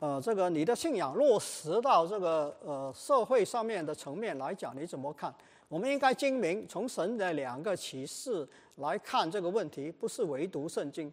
[0.00, 5.32] 呃，这个你的信仰落实到这个呃社会上面的层面来讲，你怎么看？
[5.68, 11.12] 我们应该精明，从神的两个启示来看这个问题，不是唯独圣经。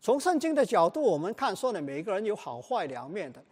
[0.00, 3.44] 从圣经的角度，我们看说呢，每个人有好坏两面的。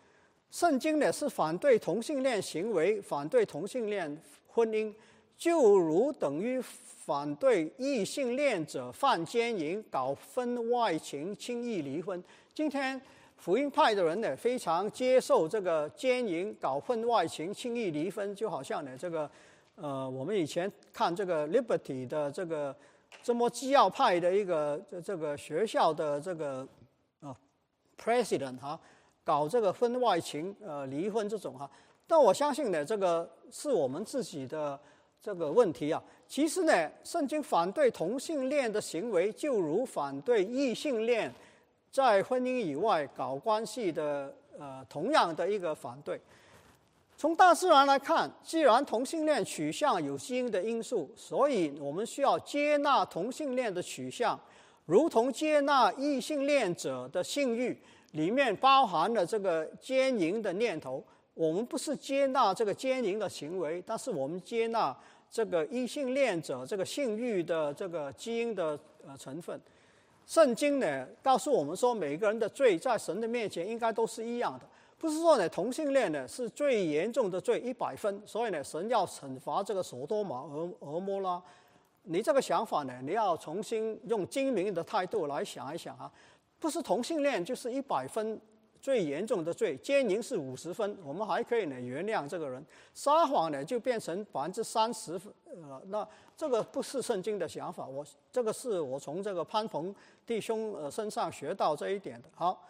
[0.51, 4.19] 圣经呢是反对同性恋行为，反对同性恋
[4.49, 4.91] 婚姻，
[5.37, 12.25] 就如等于反对异性恋者犯奸淫、搞婚外情、轻易离婚。
[12.55, 12.99] 今天。
[13.41, 19.31] 福音派的人呢，非常接受这个奸淫、搞婚外情、轻易离婚，就好像呢，这个，
[19.77, 22.77] 呃，我们以前看这个 Liberty 的这个
[23.23, 26.69] 这么基要派的一个这这个学校的这个
[27.21, 27.35] 啊
[27.99, 28.79] President 哈，
[29.25, 31.69] 搞这个婚外情、呃离婚这种哈，
[32.07, 34.79] 但我相信呢，这个是我们自己的
[35.19, 36.03] 这个问题啊。
[36.29, 41.33] 其实呢，圣经反对同性恋的行为，就如反对异性恋。
[41.91, 46.21] 在婚姻以外搞关系的，呃，同样的一个反对。
[47.17, 54.41] 从大自然来看，既然同性恋取向有基因的因素，所以我们需要接纳同性恋的取向，
[54.87, 57.77] 如同接纳异性恋者的性欲
[58.13, 61.05] 里面包含了这个奸淫的念头。
[61.35, 64.97] 我们不是接纳这个奸淫的行为，但是我们接纳
[65.31, 69.61] 这个异性恋者这个性欲的这个基因的呃成分。
[70.31, 74.65] 圣经呢告诉我们说，每个人的罪在神的面前应该都是一样的，
[74.97, 81.43] 不是说呢同性恋呢是最严重的罪一百分，所以呢神要惩罚这个索多玛和俄摩拉。
[82.05, 86.09] 你这个想法呢，你要重新用精明的态度来想一想啊，
[86.61, 88.41] 不是同性恋就是一百分。
[88.81, 92.61] 最严重的罪，奸淫是五十分，我们还可以呢原谅这个人；
[92.95, 95.21] 撒谎呢就变成百分之三十。
[95.45, 96.07] 呃，那
[96.37, 99.95] 这个不是圣经的想法，我这个是我从这个潘鹏
[100.27, 102.29] 弟兄呃身上学到这一点的。
[102.35, 102.67] 好，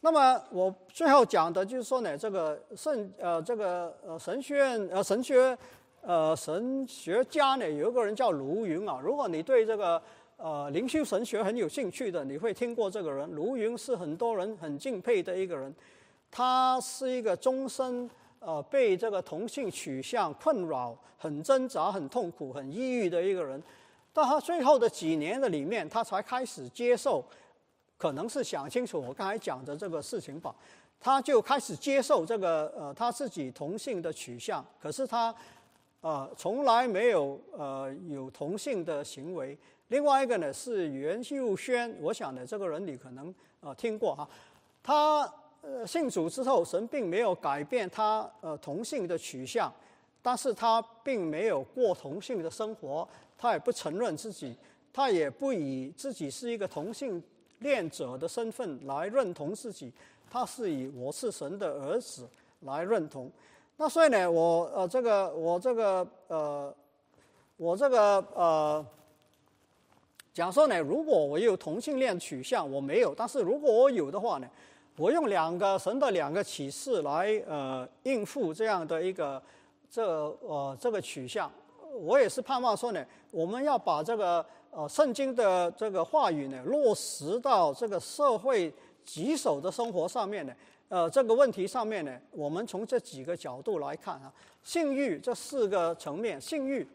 [0.00, 5.56] 那么我最后讲的就是说呢，这个圣呃这个呃神学院呃神学
[6.02, 10.00] 呃神学家呢有一个人叫卢云啊，如果你对这个。
[10.36, 13.28] 呃，灵修神学很有兴趣的，你会听过这个人。
[13.30, 15.74] 卢云是很多人很敬佩的一个人，
[16.30, 18.08] 他是一个终身
[18.38, 23.60] 呃被这个同性取向困扰、很挣扎、很痛苦、很抑郁的一个人。
[24.12, 27.24] 到他最后的几年的里面，他才开始接受，
[27.96, 30.54] 可能是想清楚我刚才讲的这个事情吧，
[31.00, 35.34] 他就开始接受这个呃他自己同性的取向，可是他
[36.02, 39.56] 呃从来没有呃有同性的行为。
[39.88, 44.28] 另外一个呢是袁秀轩，我想呢这个人你可能呃听过哈，
[44.82, 49.72] 他呃信主之后，神并没有改变他呃同性的取向，
[50.20, 53.08] 但是他并没有过同性的生活，
[53.38, 54.56] 他也不承认自己，
[54.92, 57.22] 他也不以自己是一个同性
[57.60, 59.92] 恋者的身份来认同自己，
[60.28, 62.28] 他是以我是神的儿子
[62.62, 63.30] 来认同。
[63.76, 66.74] 那所以呢，我呃这个我这个呃
[67.56, 68.84] 我这个呃。
[70.36, 74.46] 讲说呢，如果我有同性恋取向，我没有；但是如果我有的话呢，
[74.98, 79.42] 我用两个神的两个启示来呃应付这样的一个
[79.90, 80.04] 这
[80.42, 81.50] 呃这个取向。
[82.02, 88.70] 我也是盼望说呢，我们要把这个呃圣经的这个话语呢落实到这个社会
[89.06, 90.52] 棘手的生活上面呢。
[90.90, 94.30] 呃，这个问题上面呢，我们从这几个角度来看啊，
[94.62, 96.86] 性欲这四个层面，性欲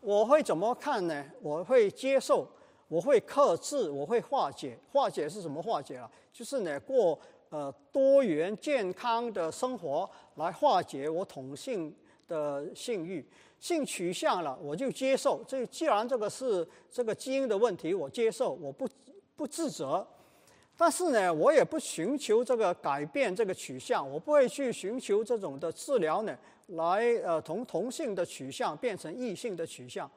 [0.00, 1.22] 我会怎么看呢？
[1.42, 2.48] 我会接受。
[2.88, 4.78] 我会克制，我会化解。
[4.90, 6.10] 化解是什么化解啊？
[6.32, 7.18] 就是呢，过
[7.50, 11.94] 呃多元健康的生活来化解我同性
[12.26, 13.24] 的性欲、
[13.60, 15.44] 性取向了，我就接受。
[15.46, 18.88] 这既然这个是这个基因的问题，我接受，我不
[19.36, 20.06] 不自责。
[20.76, 30.08] 但是呢，我也不寻求这个改变这个取向，我不会去寻求这种的治疗呢，来呃从同性的取向变成异性的取向。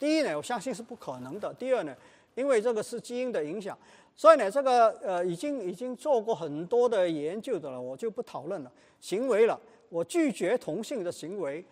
[0.00, 1.52] 第一呢，我相信是不可能的。
[1.52, 1.94] 第二呢，
[2.34, 3.78] 因为这个是基因的影响，
[4.16, 8.72] 所以呢，这个呃已经已经做过很多的研究的了，我就不讨论了。
[8.98, 11.62] 行为了，我拒绝同性的行为，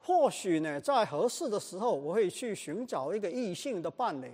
[0.00, 4.28] 或许呢，在合适的时候，我会去寻找一个异性的伴侣。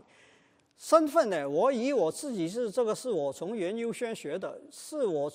[0.78, 5.30] 身份呢，我以我自己是这个是我从原优先学的，是我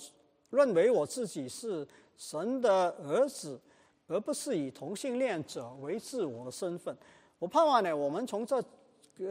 [0.49, 1.88] 认为我自己是
[2.18, 3.59] 神的儿子，
[4.07, 6.97] 而不是以同性恋者为自我的身份。
[7.39, 8.63] 我盼望呢，我们从这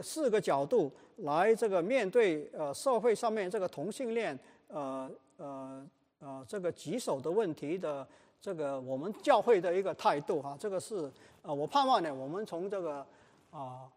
[0.01, 4.37] 四个角度来这个面对呃社会上面这个同性恋
[4.67, 5.85] 呃呃
[6.19, 8.05] 呃这个棘手的问题的
[8.41, 13.05] 这个我们教会的一个态度哈，这个是呃我盼望呢，我们从这个
[13.49, 13.89] 啊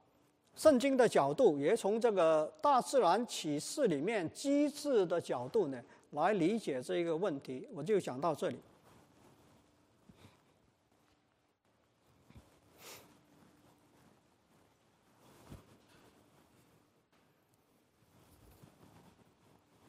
[0.57, 5.81] 圣经的角度，也从这个大自然启示里面机制的角度呢
[6.11, 8.57] 来理解这一个问题，我就讲到这里。